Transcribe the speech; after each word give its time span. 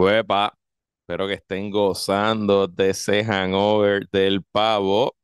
Huepa, 0.00 0.54
espero 1.02 1.26
que 1.28 1.34
estén 1.34 1.70
gozando 1.70 2.66
de 2.68 2.90
ese 2.90 3.22
hangover 3.22 4.08
del 4.10 4.42
pavo. 4.42 5.14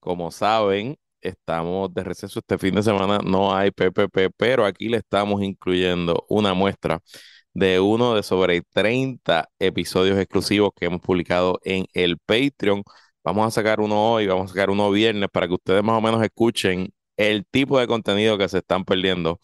Como 0.00 0.30
saben, 0.30 0.96
estamos 1.20 1.92
de 1.94 2.02
receso 2.04 2.38
este 2.40 2.58
fin 2.58 2.74
de 2.74 2.82
semana, 2.82 3.18
no 3.24 3.54
hay 3.54 3.70
PPP, 3.70 4.30
pero 4.36 4.64
aquí 4.64 4.88
le 4.88 4.98
estamos 4.98 5.42
incluyendo 5.42 6.24
una 6.28 6.54
muestra 6.54 7.00
de 7.54 7.80
uno 7.80 8.14
de 8.14 8.22
sobre 8.24 8.62
30 8.62 9.48
episodios 9.58 10.18
exclusivos 10.18 10.70
que 10.74 10.86
hemos 10.86 11.00
publicado 11.00 11.60
en 11.64 11.86
el 11.94 12.18
Patreon. 12.18 12.82
Vamos 13.24 13.46
a 13.46 13.50
sacar 13.52 13.80
uno 13.80 14.12
hoy, 14.14 14.26
vamos 14.26 14.46
a 14.46 14.54
sacar 14.54 14.70
uno 14.70 14.90
viernes 14.90 15.28
para 15.32 15.46
que 15.48 15.54
ustedes 15.54 15.84
más 15.84 15.98
o 15.98 16.00
menos 16.00 16.22
escuchen 16.22 16.90
el 17.18 17.44
tipo 17.46 17.78
de 17.78 17.86
contenido 17.86 18.38
que 18.38 18.48
se 18.48 18.58
están 18.58 18.84
perdiendo 18.84 19.40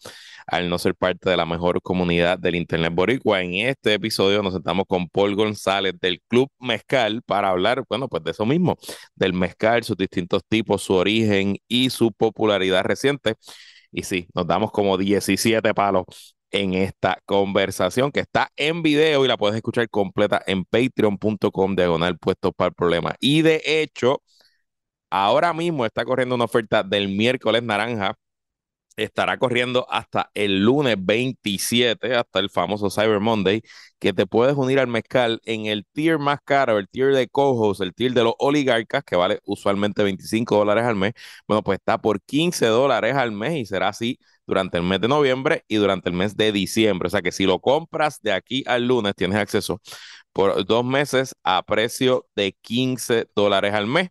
al 0.47 0.69
no 0.69 0.79
ser 0.79 0.95
parte 0.95 1.29
de 1.29 1.37
la 1.37 1.45
mejor 1.45 1.81
comunidad 1.81 2.39
del 2.39 2.55
Internet 2.55 2.93
Boricua. 2.93 3.41
En 3.41 3.55
este 3.55 3.93
episodio 3.93 4.43
nos 4.43 4.53
sentamos 4.53 4.85
con 4.87 5.07
Paul 5.09 5.35
González 5.35 5.93
del 6.01 6.21
Club 6.27 6.49
Mezcal 6.59 7.21
para 7.23 7.49
hablar, 7.49 7.83
bueno, 7.89 8.07
pues 8.07 8.23
de 8.23 8.31
eso 8.31 8.45
mismo, 8.45 8.77
del 9.15 9.33
mezcal, 9.33 9.83
sus 9.83 9.97
distintos 9.97 10.43
tipos, 10.47 10.83
su 10.83 10.93
origen 10.93 11.57
y 11.67 11.89
su 11.89 12.11
popularidad 12.11 12.83
reciente. 12.83 13.35
Y 13.91 14.03
sí, 14.03 14.27
nos 14.33 14.47
damos 14.47 14.71
como 14.71 14.97
17 14.97 15.73
palos 15.73 16.05
en 16.51 16.73
esta 16.73 17.19
conversación 17.25 18.11
que 18.11 18.21
está 18.21 18.51
en 18.55 18.81
video 18.81 19.25
y 19.25 19.27
la 19.27 19.37
puedes 19.37 19.55
escuchar 19.57 19.89
completa 19.89 20.41
en 20.47 20.63
patreon.com 20.65 21.75
diagonal 21.75 22.17
puestos 22.17 22.51
para 22.55 22.69
el 22.69 22.75
problema. 22.75 23.15
Y 23.19 23.41
de 23.41 23.61
hecho, 23.65 24.21
ahora 25.23 25.53
mismo 25.53 25.85
está 25.85 26.05
corriendo 26.05 26.35
una 26.35 26.45
oferta 26.45 26.83
del 26.83 27.09
miércoles 27.09 27.63
naranja 27.63 28.15
estará 28.97 29.37
corriendo 29.37 29.85
hasta 29.89 30.31
el 30.35 30.63
lunes 30.63 30.95
27, 30.99 32.15
hasta 32.15 32.39
el 32.39 32.49
famoso 32.49 32.89
Cyber 32.89 33.19
Monday, 33.19 33.61
que 33.99 34.13
te 34.13 34.25
puedes 34.27 34.55
unir 34.55 34.79
al 34.79 34.87
mezcal 34.87 35.41
en 35.45 35.65
el 35.65 35.85
tier 35.93 36.17
más 36.19 36.39
caro, 36.45 36.77
el 36.77 36.87
tier 36.89 37.13
de 37.13 37.27
cojos, 37.27 37.81
el 37.81 37.93
tier 37.93 38.13
de 38.13 38.23
los 38.23 38.33
oligarcas, 38.39 39.03
que 39.03 39.15
vale 39.17 39.39
usualmente 39.45 40.03
25 40.03 40.57
dólares 40.57 40.85
al 40.85 40.95
mes. 40.95 41.13
Bueno, 41.47 41.63
pues 41.63 41.79
está 41.79 41.97
por 41.97 42.21
15 42.21 42.67
dólares 42.67 43.15
al 43.15 43.31
mes 43.31 43.55
y 43.55 43.65
será 43.65 43.89
así 43.89 44.17
durante 44.47 44.77
el 44.77 44.83
mes 44.83 45.01
de 45.01 45.07
noviembre 45.07 45.63
y 45.67 45.75
durante 45.77 46.09
el 46.09 46.15
mes 46.15 46.37
de 46.37 46.51
diciembre. 46.51 47.07
O 47.07 47.09
sea 47.09 47.21
que 47.21 47.31
si 47.31 47.45
lo 47.45 47.59
compras 47.59 48.21
de 48.21 48.31
aquí 48.33 48.63
al 48.67 48.87
lunes, 48.87 49.13
tienes 49.15 49.37
acceso 49.37 49.81
por 50.33 50.65
dos 50.65 50.85
meses 50.85 51.35
a 51.43 51.63
precio 51.63 52.27
de 52.35 52.53
15 52.61 53.27
dólares 53.35 53.73
al 53.73 53.87
mes. 53.87 54.09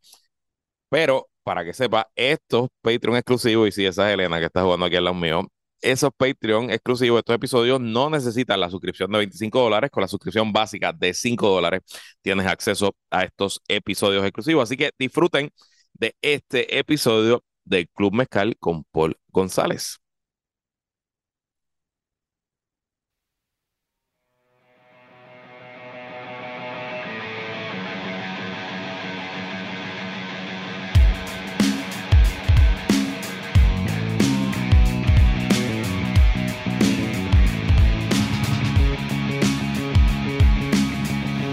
Pero 0.94 1.28
para 1.42 1.64
que 1.64 1.72
sepa, 1.72 2.08
estos 2.14 2.68
Patreon 2.80 3.16
exclusivos, 3.16 3.66
y 3.66 3.72
si 3.72 3.84
esa 3.84 4.06
es 4.08 4.14
Elena 4.14 4.38
que 4.38 4.46
está 4.46 4.62
jugando 4.62 4.86
aquí 4.86 4.94
al 4.94 5.02
lado 5.02 5.16
mío, 5.16 5.42
esos 5.80 6.10
Patreon 6.16 6.70
exclusivos, 6.70 7.18
estos 7.18 7.34
episodios 7.34 7.80
no 7.80 8.10
necesitan 8.10 8.60
la 8.60 8.70
suscripción 8.70 9.10
de 9.10 9.18
25 9.18 9.60
dólares. 9.60 9.90
Con 9.90 10.02
la 10.02 10.06
suscripción 10.06 10.52
básica 10.52 10.92
de 10.92 11.12
5 11.12 11.48
dólares 11.48 11.80
tienes 12.22 12.46
acceso 12.46 12.94
a 13.10 13.24
estos 13.24 13.60
episodios 13.66 14.22
exclusivos. 14.24 14.62
Así 14.62 14.76
que 14.76 14.92
disfruten 14.96 15.50
de 15.94 16.14
este 16.22 16.78
episodio 16.78 17.42
del 17.64 17.88
Club 17.88 18.14
Mezcal 18.14 18.56
con 18.60 18.84
Paul 18.84 19.16
González. 19.30 19.98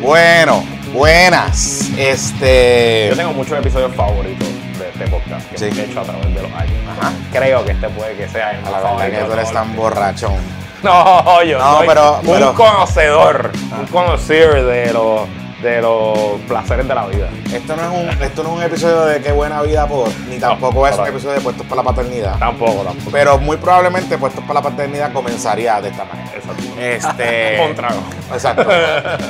Bueno, 0.02 0.64
buenas. 0.94 1.90
Este. 1.98 3.08
Yo 3.10 3.16
tengo 3.16 3.34
muchos 3.34 3.58
episodios 3.60 3.94
favoritos 3.95 4.48
de 4.80 4.89
este 4.89 5.08
podcast 5.08 5.50
que 5.50 5.58
Sí. 5.58 5.66
he 5.66 5.84
hecho 5.86 6.00
a 6.02 6.04
través 6.04 6.34
de 6.34 6.42
los 6.42 6.52
años. 6.54 6.73
Ajá. 7.00 7.12
Creo 7.32 7.64
que 7.66 7.72
este 7.72 7.89
puede 7.89 8.16
que 8.16 8.28
sea 8.28 8.52
el 8.52 8.58
A 8.58 8.61
más 8.61 8.72
la 8.72 8.78
verdad 8.78 8.90
favorito. 8.98 9.20
que 9.20 9.26
tú 9.26 9.34
eres 9.34 9.52
tan 9.54 9.76
borrachón. 9.76 10.61
No, 10.82 11.44
yo 11.44 11.60
No, 11.60 11.78
soy 11.78 11.88
pero- 11.90 12.20
un 12.22 12.26
pero- 12.26 12.54
conocedor, 12.56 13.52
un 13.80 13.86
conocedor 13.86 14.64
de 14.66 14.92
los, 14.92 15.22
de 15.61 15.82
los 15.82 16.39
placeres 16.48 16.88
de 16.88 16.95
la 16.95 17.05
vida. 17.08 17.30
Esto 17.54 17.76
no, 17.76 17.83
es 17.83 17.89
un, 17.89 18.23
esto 18.23 18.44
no 18.44 18.49
es 18.49 18.55
un 18.55 18.64
episodio 18.64 19.05
de 19.05 19.22
qué 19.22 19.32
buena 19.32 19.61
vida 19.61 19.88
por, 19.88 20.10
ni 20.27 20.38
tampoco 20.38 20.88
es 20.88 20.98
un 20.98 21.08
episodio 21.08 21.36
de 21.36 21.42
puestos 21.42 21.66
para 21.66 21.83
la 21.83 21.89
paternidad. 21.89 22.38
Tampoco, 22.39 22.83
tampoco. 22.83 23.11
Pero 23.11 23.38
muy 23.38 23.58
probablemente 23.58 24.17
puestos 24.17 24.44
para 24.44 24.55
la 24.55 24.61
paternidad 24.61 25.14
comenzaría 25.14 25.80
de 25.82 25.89
esta 25.89 26.05
manera. 26.05 26.32
Exacto. 26.36 26.64
Este. 26.80 27.66
Un 27.70 27.76
trago. 27.76 28.02
Exacto. 28.33 28.67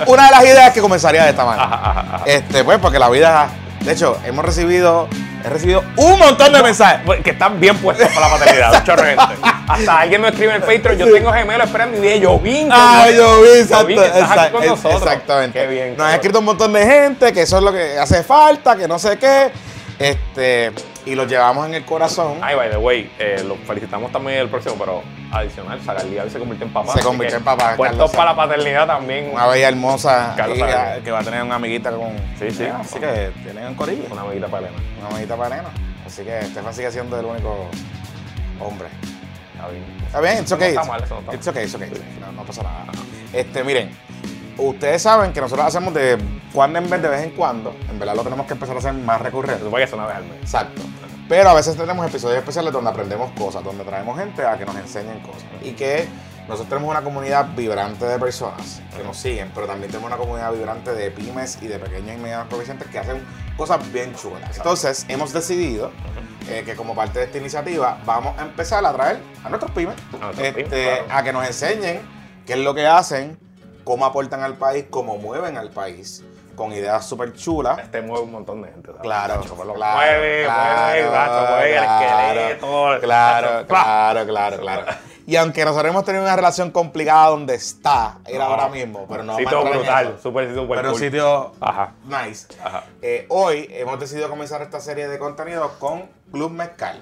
Una 0.08 0.26
de 0.26 0.32
las 0.32 0.44
ideas 0.44 0.68
es 0.68 0.74
que 0.74 0.82
comenzaría 0.82 1.24
de 1.24 1.30
esta 1.32 1.46
manera. 1.46 1.64
Ajá, 1.64 1.76
ajá, 1.76 2.00
ajá. 2.16 2.24
Este, 2.26 2.64
pues, 2.64 2.80
porque 2.80 3.00
la 3.00 3.10
vida. 3.10 3.50
De 3.84 3.94
hecho, 3.94 4.18
hemos 4.26 4.46
recibido. 4.46 5.08
He 5.44 5.50
recibido 5.50 5.84
un 5.96 6.20
montón 6.20 6.54
de 6.54 6.62
mensajes. 6.62 7.02
Que 7.24 7.32
están 7.32 7.60
bien 7.60 7.76
puestos 7.78 8.08
para 8.10 8.28
la 8.28 8.38
paternidad, 8.38 8.76
un 8.76 8.84
chorro 8.84 9.02
de 9.02 9.10
gente. 9.10 9.36
Hasta 9.68 10.00
alguien 10.00 10.22
me 10.22 10.28
escribe 10.28 10.56
en 10.56 10.62
el 10.62 10.62
Patreon, 10.62 10.98
yo 11.00 11.12
tengo 11.12 11.34
gemelos 11.34 11.66
esperando 11.66 11.98
y 11.98 12.02
dije, 12.02 12.20
yo 12.20 12.38
vi. 12.38 12.68
Ah, 12.70 13.08
yo 13.10 13.42
vi, 13.42 13.50
exacto, 13.60 13.88
que 13.88 13.94
estás 14.06 14.38
aquí 14.38 14.52
con 14.52 14.66
nosotros. 14.68 15.02
exactamente. 15.02 15.60
Qué 15.60 15.68
bien. 15.68 15.90
Nos 15.90 15.94
ha 15.94 15.98
cabrón. 15.98 16.16
escrito 16.16 16.40
un 16.40 16.46
montón 16.46 16.74
de 16.74 16.86
gente 16.86 17.34
que 17.34 17.42
eso 17.42 17.58
es 17.58 17.64
lo 17.64 17.72
que 17.72 17.98
hace 17.98 18.24
falta, 18.24 18.76
que 18.76 18.88
no 18.88 19.00
sé 19.00 19.18
qué. 19.18 19.52
Este, 19.98 20.72
y 21.06 21.16
lo 21.16 21.26
llevamos 21.26 21.66
en 21.68 21.76
el 21.76 21.86
corazón. 21.86 22.38
Ay, 22.42 22.56
by 22.56 22.70
the 22.70 22.78
way, 22.78 23.12
eh, 23.18 23.44
lo 23.48 23.56
felicitamos 23.56 24.12
también 24.12 24.40
el 24.40 24.50
próximo, 24.50 24.76
pero 24.78 25.02
adicional, 25.32 25.80
Zagalía 25.82 26.30
se 26.30 26.40
convirtió 26.40 26.68
en 26.68 26.74
papá. 26.74 26.94
Se 26.94 27.02
convirtió 27.02 27.38
en 27.38 27.44
papá, 27.44 27.76
Puestos 27.76 28.12
para 28.12 28.32
la 28.32 28.36
paternidad 28.36 28.88
también. 28.88 29.32
Una 29.34 29.48
bella 29.48 29.70
hermosa 29.70 30.36
hija 30.56 31.02
que 31.04 31.12
va 31.12 31.20
a 31.20 31.24
tener 31.24 31.44
una 31.44 31.56
amiguita 31.56 31.92
con. 31.92 32.16
Sí, 32.38 32.52
sí. 32.52 32.66
Así 32.66 33.00
que 33.00 33.32
tienen 33.44 33.68
un 33.68 33.76
corillo. 33.76 34.04
Una 34.12 34.22
amiguita 34.22 34.48
para 34.48 34.68
Elena. 34.68 34.84
Una 35.00 35.08
amiguita 35.10 35.36
para 35.36 35.56
nena. 35.56 35.70
Así 36.06 36.24
que 36.24 36.40
Estefan 36.40 36.74
sigue 36.74 36.92
siendo 36.92 37.20
el 37.20 37.26
único 37.26 37.70
hombre. 38.60 38.88
Está 39.54 39.70
bien. 39.70 39.84
Está 40.06 40.22
bien, 40.22 40.34
it's 40.34 40.46
Eso 40.46 40.56
no 40.56 40.58
okay. 40.58 40.70
está 40.70 40.84
mal, 40.84 41.04
eso 41.04 41.14
no 41.14 41.20
está 41.22 41.36
It's 41.36 41.48
okay, 41.48 41.64
it's 41.64 41.76
okay. 41.76 42.18
No, 42.20 42.32
no 42.32 42.44
pasa 42.44 42.64
nada. 42.64 42.86
Este, 43.32 43.64
miren, 43.64 43.92
ustedes 44.58 45.02
saben 45.02 45.32
que 45.32 45.40
nosotros 45.40 45.66
hacemos 45.66 45.94
de 45.94 46.18
cuando 46.54 46.80
en 46.80 46.90
vez, 46.90 47.02
de 47.02 47.08
vez 47.08 47.24
en 47.24 47.32
cuando. 47.32 47.76
En 47.90 47.98
verdad 47.98 48.16
lo 48.16 48.24
tenemos 48.24 48.46
que 48.46 48.54
empezar 48.54 48.76
a 48.76 48.80
hacer 48.80 48.94
más 48.94 49.22
recurrente. 49.22 49.64
vez 49.64 49.94
al 49.94 50.24
mes. 50.26 50.42
Exacto. 50.42 50.82
Pero 51.32 51.50
a 51.50 51.54
veces 51.54 51.78
tenemos 51.78 52.06
episodios 52.06 52.40
especiales 52.40 52.74
donde 52.74 52.90
aprendemos 52.90 53.32
cosas, 53.32 53.64
donde 53.64 53.86
traemos 53.86 54.20
gente 54.20 54.44
a 54.46 54.58
que 54.58 54.66
nos 54.66 54.76
enseñen 54.76 55.22
cosas. 55.22 55.46
Y 55.62 55.72
que 55.72 56.06
nosotros 56.42 56.68
tenemos 56.68 56.90
una 56.90 57.02
comunidad 57.02 57.56
vibrante 57.56 58.04
de 58.04 58.20
personas 58.20 58.82
que 58.94 59.02
nos 59.02 59.16
siguen, 59.16 59.50
pero 59.56 59.66
también 59.66 59.90
tenemos 59.90 60.10
una 60.10 60.18
comunidad 60.18 60.52
vibrante 60.52 60.92
de 60.92 61.10
pymes 61.10 61.58
y 61.62 61.68
de 61.68 61.80
pequeños 61.80 62.18
y 62.18 62.22
medianos 62.22 62.50
comerciantes 62.50 62.90
que 62.90 63.00
hacen 63.00 63.26
cosas 63.56 63.80
bien 63.94 64.14
chulas. 64.14 64.58
Entonces, 64.58 65.06
hemos 65.08 65.32
decidido 65.32 65.92
eh, 66.50 66.64
que 66.66 66.76
como 66.76 66.94
parte 66.96 67.20
de 67.20 67.26
esta 67.28 67.38
iniciativa 67.38 68.02
vamos 68.06 68.38
a 68.38 68.42
empezar 68.42 68.86
a 68.86 68.92
traer 68.92 69.22
a 69.42 69.48
nuestros 69.48 69.72
pymes, 69.72 69.96
A 70.12 70.18
nuestros 70.18 70.48
este, 70.48 70.64
pymes, 70.66 70.98
claro. 70.98 71.06
a 71.12 71.24
que 71.24 71.32
nos 71.32 71.48
enseñen 71.48 72.02
qué 72.46 72.54
es 72.54 72.60
lo 72.60 72.76
que 72.76 72.88
hacen, 72.88 73.40
cómo 73.86 74.06
aportan 74.06 74.44
al 74.44 74.58
país, 74.58 74.88
cómo 74.90 75.16
mueven 75.16 75.56
al 75.56 75.70
país, 75.70 76.26
con 76.62 76.72
ideas 76.74 77.04
súper 77.08 77.34
chulas. 77.34 77.80
Este 77.80 78.02
mueve 78.04 78.24
un 78.26 78.32
montón 78.32 78.62
de 78.62 78.70
gente. 78.70 78.88
¿sabes? 78.90 79.02
Claro, 79.02 79.36
Nacho, 79.38 79.56
pues 79.56 79.68
lo 79.68 79.74
claro, 79.74 79.96
mueve, 79.98 80.44
claro, 80.46 80.92
mueve, 81.50 81.72
el 81.72 81.84
claro, 81.84 82.40
esqueleto. 82.40 83.00
Claro, 83.02 83.68
claro, 83.68 84.26
claro, 84.28 84.58
claro. 84.60 84.86
Y 85.26 85.36
aunque 85.38 85.64
nosotros 85.66 85.90
hemos 85.90 86.04
tenido 86.06 86.24
una 86.24 86.36
relación 86.36 86.70
complicada 86.72 87.30
donde 87.30 87.56
está 87.56 88.20
No. 88.32 88.44
ahora 88.44 88.68
mismo, 88.70 89.06
pero 89.10 89.24
no 89.24 89.38
Sitio 89.38 89.64
brutal, 89.64 90.20
súper, 90.22 90.54
súper 90.54 90.78
Pero 90.78 90.92
cool. 90.92 91.00
sitio 91.00 91.52
Ajá, 91.60 91.94
nice. 92.06 92.48
ajá. 92.64 92.84
Eh, 93.02 93.26
hoy 93.30 93.68
hemos 93.72 94.00
decidido 94.00 94.30
comenzar 94.30 94.62
esta 94.62 94.80
serie 94.80 95.08
de 95.08 95.18
contenidos 95.18 95.72
con 95.80 96.10
Club 96.32 96.52
Mezcal. 96.52 97.02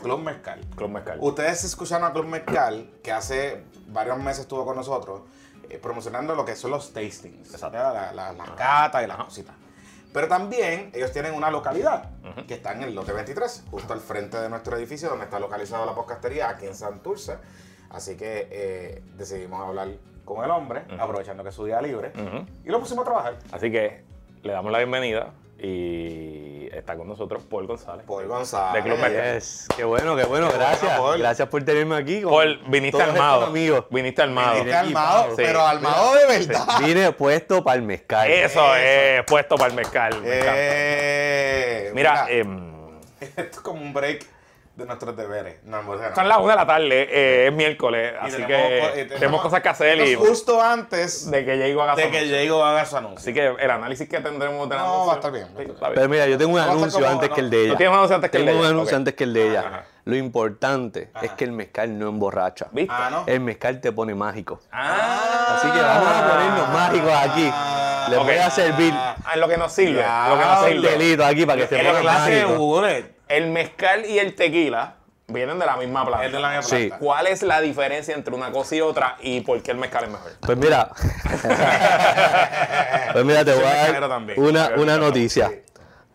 Club 0.00 0.20
Mezcal. 0.20 0.60
Club 0.76 0.90
Mezcal. 0.90 1.18
Ustedes 1.20 1.64
escucharon 1.64 2.06
a 2.08 2.12
Club 2.12 2.26
Mezcal, 2.26 2.88
que 3.02 3.10
hace 3.12 3.62
varios 3.88 4.18
meses 4.18 4.42
estuvo 4.42 4.64
con 4.64 4.76
nosotros, 4.76 5.22
eh, 5.70 5.78
promocionando 5.78 6.34
lo 6.34 6.44
que 6.44 6.56
son 6.56 6.70
los 6.70 6.92
tastings, 6.92 7.52
Exacto. 7.52 7.70
¿verdad? 7.76 7.94
La- 7.94 8.12
la- 8.12 8.32
las 8.32 8.50
catas 8.52 9.04
y 9.04 9.06
las 9.06 9.16
cositas. 9.18 9.54
Pero 10.12 10.28
también 10.28 10.90
ellos 10.94 11.12
tienen 11.12 11.34
una 11.34 11.50
localidad 11.50 12.10
que 12.48 12.54
está 12.54 12.72
en 12.72 12.82
el 12.82 12.94
lote 12.94 13.12
23, 13.12 13.64
justo 13.70 13.92
al 13.92 14.00
frente 14.00 14.38
de 14.40 14.48
nuestro 14.48 14.76
edificio 14.76 15.08
donde 15.10 15.24
está 15.26 15.38
localizada 15.38 15.84
la 15.84 15.94
podcastería 15.94 16.48
aquí 16.48 16.66
en 16.66 16.74
Santurce. 16.74 17.36
Así 17.90 18.16
que 18.16 18.48
eh, 18.50 19.02
decidimos 19.16 19.60
hablar 19.66 19.88
con 20.24 20.42
el 20.44 20.50
hombre, 20.50 20.84
aprovechando 20.98 21.42
que 21.42 21.50
es 21.50 21.54
su 21.54 21.64
día 21.66 21.80
libre, 21.82 22.12
y 22.64 22.68
lo 22.70 22.80
pusimos 22.80 23.02
a 23.02 23.04
trabajar. 23.04 23.38
Así 23.52 23.70
que 23.70 24.04
le 24.42 24.52
damos 24.52 24.72
la 24.72 24.78
bienvenida 24.78 25.32
y 25.58 26.68
está 26.72 26.96
con 26.96 27.08
nosotros 27.08 27.42
Paul 27.48 27.66
González. 27.66 28.04
Paul 28.06 28.26
González. 28.26 28.84
De 28.84 28.90
Club. 28.90 29.06
Yes, 29.34 29.66
qué 29.76 29.84
bueno, 29.84 30.14
qué 30.16 30.24
bueno, 30.24 30.48
Qué 30.50 30.56
gracias. 30.56 30.82
bueno, 30.82 31.02
Paul. 31.02 31.18
Gracias 31.18 31.48
por 31.48 31.64
tenerme 31.64 31.96
aquí. 31.96 32.22
con 32.22 32.32
Paul, 32.32 32.60
viniste 32.68 33.02
armado. 33.02 33.46
amigos. 33.46 33.84
Viniste 33.90 34.22
armado. 34.22 34.54
Viniste 34.56 34.74
armado, 34.74 35.32
pero 35.36 35.60
Sí. 35.60 35.66
armado 35.76 36.14
de 36.14 36.26
verdad. 36.26 36.66
Vine 36.80 37.12
puesto 37.12 37.64
para 37.64 37.76
el 37.76 37.82
mezcal. 37.82 38.30
Eso, 38.30 38.76
es 38.76 39.22
puesto 39.24 39.56
para 39.56 39.70
el 39.70 39.76
mezcal. 39.76 40.22
Eh, 40.24 41.90
Mira, 41.94 42.26
em, 42.28 42.76
Esto 43.20 43.42
es 43.42 43.60
como 43.60 43.80
un 43.80 43.92
break 43.94 44.26
de 44.76 44.84
nuestros 44.84 45.16
deberes. 45.16 45.56
No, 45.64 45.82
no. 45.82 46.14
Son 46.14 46.28
las 46.28 46.38
1 46.38 46.48
de 46.48 46.54
la 46.56 46.66
tarde, 46.66 47.08
eh, 47.10 47.46
es 47.48 47.52
miércoles, 47.54 48.12
Y 48.22 48.26
así 48.26 48.36
tenemos 48.42 48.92
que 48.92 49.04
tenemos 49.06 49.40
cosas 49.42 49.62
que 49.62 49.68
hacer 49.70 49.98
y 50.06 50.14
Justo 50.14 50.60
antes 50.62 51.30
de 51.30 51.44
que 51.46 51.56
Diego 51.56 51.82
haga 51.82 51.94
de 51.96 52.04
su 52.04 52.10
que 52.10 52.18
anuncio. 52.18 52.64
Haga 52.64 52.84
su 52.84 52.96
anuncio. 52.98 53.18
Así 53.18 53.32
que 53.32 53.46
el 53.64 53.70
análisis 53.70 54.06
que 54.08 54.20
tendremos 54.20 54.68
de 54.68 54.76
No, 54.76 54.82
anuncio- 54.84 55.06
va 55.06 55.12
a 55.12 55.16
estar 55.16 55.32
bien, 55.32 55.46
Sí, 55.56 55.72
Pero 55.94 56.08
mira, 56.10 56.26
yo 56.26 56.36
tengo 56.36 56.52
un 56.54 56.60
anuncio 56.60 57.00
como- 57.00 57.10
antes 57.10 57.28
no. 57.30 57.34
que 57.34 57.40
el 57.40 57.50
de 57.50 57.56
¿Tú 57.56 57.64
ella. 57.68 57.76
tienes 57.76 57.90
un 57.92 57.96
anuncio 57.96 58.16
antes 58.16 58.30
que 58.30 58.36
el 58.36 58.42
de 58.44 58.46
Tengo 58.50 58.60
un 58.60 58.66
ella? 58.66 58.74
anuncio 58.74 58.96
antes 58.98 59.14
que 59.14 59.24
el 59.24 59.32
de 59.32 59.48
ella. 59.48 59.60
Ajá. 59.66 59.84
Lo 60.04 60.14
importante 60.14 61.10
es 61.22 61.32
que 61.32 61.44
el 61.44 61.52
mezcal 61.52 61.98
no 61.98 62.08
emborracha. 62.08 62.66
¿Viste? 62.70 62.94
Ah, 62.96 63.08
¿no? 63.10 63.24
El 63.26 63.40
mezcal 63.40 63.80
te 63.80 63.90
pone 63.92 64.14
mágico. 64.14 64.60
Ah, 64.70 65.56
Así 65.56 65.68
que 65.70 65.80
vamos 65.80 66.08
a 66.08 66.28
ponernos 66.32 66.68
mágicos 66.68 67.12
aquí. 67.12 67.50
Les 68.10 68.18
voy 68.20 68.34
a 68.36 68.50
servir 68.50 68.92
Ah, 68.94 69.16
en 69.34 69.40
lo 69.40 69.48
que 69.48 69.56
nos 69.56 69.72
sirve, 69.72 70.00
Ya, 70.02 70.28
lo 70.28 70.38
que 70.38 70.44
nos 70.44 70.66
el 70.66 70.72
sirve. 70.82 70.90
delito 70.98 71.24
aquí 71.24 71.44
para 71.46 71.62
que 71.62 71.66
se 71.66 71.78
Es 71.80 72.04
la 72.04 72.26
El 73.28 73.50
mezcal 73.50 74.04
y 74.06 74.18
el 74.18 74.34
tequila 74.34 74.94
vienen 75.28 75.58
de 75.58 75.66
la 75.66 75.76
misma 75.76 76.04
planta. 76.06 76.26
Es 76.26 76.32
de 76.32 76.40
la 76.40 76.48
misma 76.56 76.62
Sí. 76.62 76.90
¿Cuál 76.98 77.26
es 77.26 77.42
la 77.42 77.60
diferencia 77.60 78.14
entre 78.14 78.34
una 78.34 78.50
cosa 78.52 78.74
y 78.76 78.80
otra 78.80 79.16
y 79.20 79.40
por 79.40 79.60
qué 79.62 79.72
el 79.72 79.78
mezcal 79.78 80.04
es 80.04 80.10
mejor? 80.10 80.32
Pues 80.40 80.56
mira, 80.58 80.90
pues 83.12 83.24
mira, 83.24 83.44
te 83.44 83.54
voy 83.54 83.64
a 83.64 83.92
dar 83.92 84.08
también. 84.08 84.40
una, 84.40 84.70
una 84.76 84.96
noticia. 84.98 85.48
sí. 85.48 85.54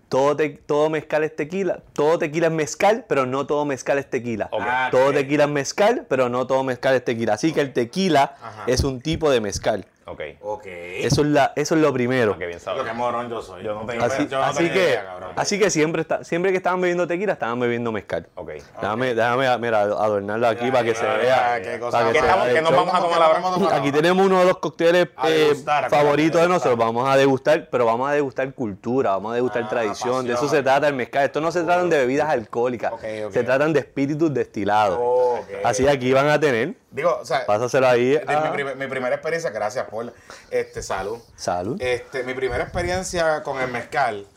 Todo, 0.09 0.35
te- 0.35 0.49
todo 0.49 0.89
mezcal 0.89 1.23
es 1.23 1.33
tequila, 1.33 1.79
todo 1.93 2.19
tequila 2.19 2.47
es 2.47 2.51
mezcal, 2.53 3.05
pero 3.07 3.25
no 3.25 3.47
todo 3.47 3.63
mezcal 3.63 3.97
es 3.97 4.09
tequila. 4.09 4.49
Ah, 4.51 4.89
Todo 4.91 5.13
tequila 5.13 5.45
es 5.45 5.49
mezcal, 5.49 6.05
pero 6.09 6.27
no 6.27 6.45
todo 6.47 6.65
mezcal 6.65 6.95
es 6.95 7.05
tequila. 7.05 7.35
Así 7.35 7.53
que 7.53 7.61
el 7.61 7.71
tequila 7.71 8.35
Ajá. 8.43 8.63
es 8.67 8.83
un 8.83 8.99
tipo 8.99 9.31
de 9.31 9.39
mezcal. 9.39 9.85
Ok. 10.07 10.21
Ok. 10.42 10.65
Eso 10.65 11.21
es, 11.21 11.27
la, 11.27 11.53
eso 11.56 11.75
es 11.75 11.81
lo 11.81 11.94
primero. 11.94 12.31
Ah, 12.33 12.39
qué 12.39 12.48
bien 12.48 12.57
Lo 12.57 12.63
sabes. 12.63 12.83
que 12.83 12.94
morón 12.94 13.30
yo 13.30 13.42
soy. 13.42 13.63
Yo 13.63 13.75
no 13.75 13.86
tengo- 13.86 14.03
Así, 14.03 14.27
yo 14.27 14.39
no 14.39 14.45
así 14.45 14.68
que, 14.69 14.80
idea, 14.83 15.06
cabrón. 15.06 15.30
así 15.36 15.59
que 15.59 15.69
siempre, 15.69 16.01
está, 16.01 16.24
siempre 16.24 16.51
que 16.51 16.57
estaban 16.57 16.81
bebiendo 16.81 17.06
tequila, 17.07 17.33
estaban 17.33 17.59
bebiendo 17.59 17.92
mezcal. 17.92 18.27
Ok. 18.36 18.50
Déjame, 18.81 19.13
déjame 19.13 19.57
mira, 19.59 19.81
adornarlo 19.81 20.48
aquí 20.48 20.71
para 20.71 20.83
que 20.83 20.95
se 20.95 21.03
ya, 21.03 21.13
vea. 21.13 21.59
ya, 21.59 21.71
qué 21.71 21.80
cosa. 21.80 22.00
para 22.00 22.07
que 22.07 22.13
¿Qué 22.13 22.19
se 22.19 22.25
estamos- 22.25 22.44
vea 22.45 22.53
qué 22.53 22.57
el 22.59 22.63
nos 22.65 22.74
vamos 22.75 22.94
a 22.95 23.00
tomar 23.00 23.21
ahora? 23.21 23.75
Aquí 23.77 23.92
tenemos 23.92 24.25
uno 24.25 24.39
de 24.39 24.45
los 24.45 24.57
cócteles 24.57 25.07
eh, 25.24 25.30
degustar, 25.30 25.89
favoritos 25.89 26.42
de 26.42 26.48
nosotros. 26.48 26.77
Vamos 26.77 27.07
a 27.07 27.15
degustar, 27.15 27.69
pero 27.69 27.86
vamos 27.86 28.09
a 28.09 28.13
degustar 28.13 28.51
cultura, 28.53 29.12
vamos 29.12 29.31
a 29.33 29.36
degustar 29.36 29.63
Ah, 29.65 29.69
tradición. 29.69 30.25
De 30.25 30.33
eso 30.33 30.50
se 30.50 30.63
trata 30.63 30.88
el 30.88 30.95
mezcal. 30.95 31.25
Esto 31.25 31.39
no 31.42 31.51
se 31.51 31.62
tratan 31.63 31.89
de 31.92 32.00
bebidas 32.00 32.27
alcohólicas, 32.27 32.92
Ok, 32.94 33.03
ok. 33.27 33.31
se 33.33 33.44
tratan 33.44 33.71
de 33.71 33.80
espíritus 33.81 34.33
destilados. 34.33 34.98
Oh, 35.00 35.36
ok. 35.42 35.63
Así 35.63 35.83
que 35.83 35.89
aquí 35.92 36.12
van 36.12 36.27
a 36.27 36.39
tener, 36.39 36.74
Digo, 36.91 37.19
o 37.21 37.25
sea, 37.25 37.45
pásaselo 37.45 37.88
ahí. 37.88 38.09
de 38.11 38.25
mi, 38.27 38.33
a- 38.33 38.51
primer- 38.51 38.75
mi 38.75 38.88
primera 38.88 39.15
experiencia, 39.15 39.49
gracias 39.49 39.85
por 39.88 40.13
este 40.49 40.83
salud. 40.83 41.19
Salud. 41.38 41.81
Este, 41.81 42.23
mi 42.23 42.33
primera 42.33 42.63
experiencia 42.63 43.41
con 43.43 43.59
el 43.61 43.69
mezcal, 43.71 44.27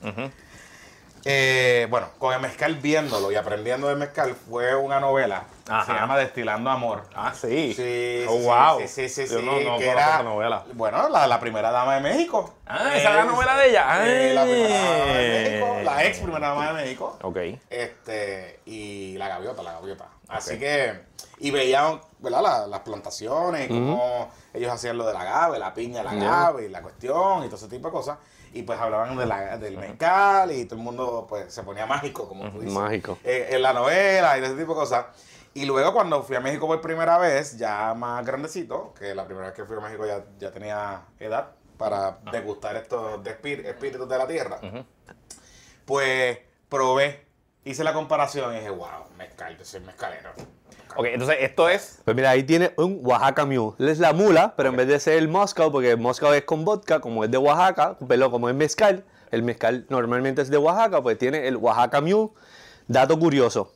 eh, 1.27 1.87
bueno, 1.89 2.11
con 2.19 2.35
el 2.35 2.41
mezcal 2.41 2.75
viéndolo 2.77 3.33
y 3.33 3.37
aprendiendo 3.37 3.89
del 3.89 3.97
mezcal 3.97 4.35
fue 4.35 4.77
una 4.77 5.01
novela. 5.01 5.45
Ajá. 5.67 5.87
Se 5.87 5.93
llama 5.99 6.19
Destilando 6.19 6.69
Amor. 6.71 7.05
Ah, 7.15 7.33
sí. 7.35 7.73
Sí, 7.75 8.27
Oh, 8.29 8.37
sí, 8.39 8.45
wow. 8.45 8.81
sí, 8.81 8.89
sí, 8.89 9.09
sí, 9.09 9.33
Yo 9.33 9.39
sí, 9.41 9.45
no, 9.47 9.59
no 9.61 9.79
que 9.79 9.89
era, 9.89 10.01
esa 10.17 10.23
novela. 10.23 10.65
bueno, 10.75 11.09
la, 11.09 11.27
la 11.27 11.41
primera 11.41 11.71
dama 11.71 11.95
de 11.95 12.03
México. 12.03 12.55
Ah, 12.67 12.91
¿esa 12.95 13.09
es 13.09 13.15
la 13.17 13.25
novela 13.25 13.57
de 13.57 13.71
ella? 13.71 13.87
Eh, 14.07 14.35
la 14.35 14.43
primera 14.45 14.69
dama 14.69 15.05
de 15.07 15.13
Ah. 15.15 15.51
México, 15.51 15.77
la 15.83 16.05
ex 16.05 16.19
primera 16.19 16.49
dama 16.49 16.67
de 16.69 16.73
México. 16.75 17.19
Ok. 17.23 17.39
Este, 17.71 18.61
y 18.67 19.17
la 19.17 19.29
gaviota, 19.29 19.63
la 19.63 19.73
gaviota. 19.73 20.05
Así 20.29 20.59
que, 20.59 21.01
y 21.39 21.51
veían, 21.51 22.01
¿verdad? 22.19 22.43
La- 22.43 22.67
las 22.67 22.81
plantaciones, 22.81 23.69
cómo 23.69 24.31
ellos 24.53 24.73
hacían 24.73 24.97
lo 24.97 25.07
del 25.07 25.17
agave, 25.17 25.59
la 25.59 25.75
piña 25.75 25.99
del 25.99 26.09
agave, 26.09 26.67
y 26.67 26.69
la 26.69 26.81
cuestión, 26.83 27.43
y 27.45 27.47
todo 27.47 27.57
ese 27.57 27.69
tipo 27.69 27.89
de 27.89 27.93
cosas. 27.93 28.19
Y 28.53 28.63
pues 28.63 28.79
hablaban 28.81 29.17
de 29.17 29.27
la- 29.27 29.59
del 29.59 29.77
mezcal, 29.79 30.53
y 30.53 30.65
todo 30.65 30.79
el 30.79 30.85
mundo 30.85 31.27
pues 31.29 31.53
se 31.53 31.63
ponía 31.63 31.87
mágico, 31.87 32.29
como 32.29 32.51
tú 32.51 32.61
dices. 32.61 32.75
Mágico. 32.75 33.19
eh, 33.25 33.49
en 33.51 33.63
la 33.63 33.73
novela 33.73 34.39
y 34.39 34.41
de 34.41 34.47
ese 34.47 34.57
tipo 34.57 34.75
de 34.75 34.81
cosas. 34.81 35.07
Y 35.55 35.67
luego 35.67 35.93
cuando 35.93 36.23
fui 36.23 36.35
a 36.37 36.41
México 36.41 36.67
por 36.67 36.81
primera 36.81 37.19
vez, 37.19 37.57
ya 37.59 37.95
más 37.95 38.25
grandecito, 38.25 38.93
que 38.99 39.15
la 39.15 39.25
primera 39.25 39.49
vez 39.49 39.57
que 39.57 39.65
fui 39.65 39.77
a 39.77 39.81
México 39.81 40.07
ya, 40.07 40.25
ya 40.39 40.51
tenía 40.51 41.03
edad 41.21 41.51
para 41.77 42.19
degustar 42.33 42.77
estos 42.77 43.23
de 43.23 43.31
espí- 43.41 43.65
espíritus 43.67 44.09
de 44.09 44.19
la 44.19 44.27
tierra, 44.27 44.59
pues 45.85 46.39
probé, 46.69 47.24
hice 47.65 47.85
la 47.85 47.93
comparación 47.93 48.53
y 48.53 48.57
dije, 48.59 48.71
wow, 48.71 48.89
mezcal, 49.17 49.57
yo 49.57 49.65
soy 49.65 49.81
mezcalero. 49.81 50.31
Ok, 50.97 51.07
entonces 51.07 51.39
esto 51.41 51.69
es. 51.69 52.01
Pues 52.05 52.15
mira, 52.17 52.31
ahí 52.31 52.45
tiene 52.45 52.73
un 52.77 53.01
Oaxaca 53.03 53.45
Mule. 53.45 53.75
Es 53.91 53.99
la 53.99 54.13
mula, 54.13 54.55
pero 54.57 54.69
en 54.69 54.77
vez 54.77 54.87
de 54.87 55.01
ser 55.01 55.19
el 55.19 55.29
Moscow, 55.29 55.73
porque 55.73 55.91
el 55.91 55.99
Moscow 55.99 56.33
es 56.33 56.45
con 56.45 56.65
vodka, 56.65 57.01
como 57.01 57.25
es 57.25 57.31
de 57.31 57.39
Oaxaca, 57.39 57.97
pero 58.07 58.31
como 58.31 58.49
es 58.49 58.55
mezcal, 58.55 59.05
el 59.31 59.43
mezcal 59.43 59.87
normalmente 59.89 60.43
es 60.43 60.51
de 60.51 60.59
Oaxaca, 60.59 61.03
pues 61.03 61.19
tiene 61.19 61.49
el 61.49 61.57
Oaxaca 61.57 62.01
Mule. 62.01 62.31
Dato 62.87 63.19
curioso. 63.19 63.73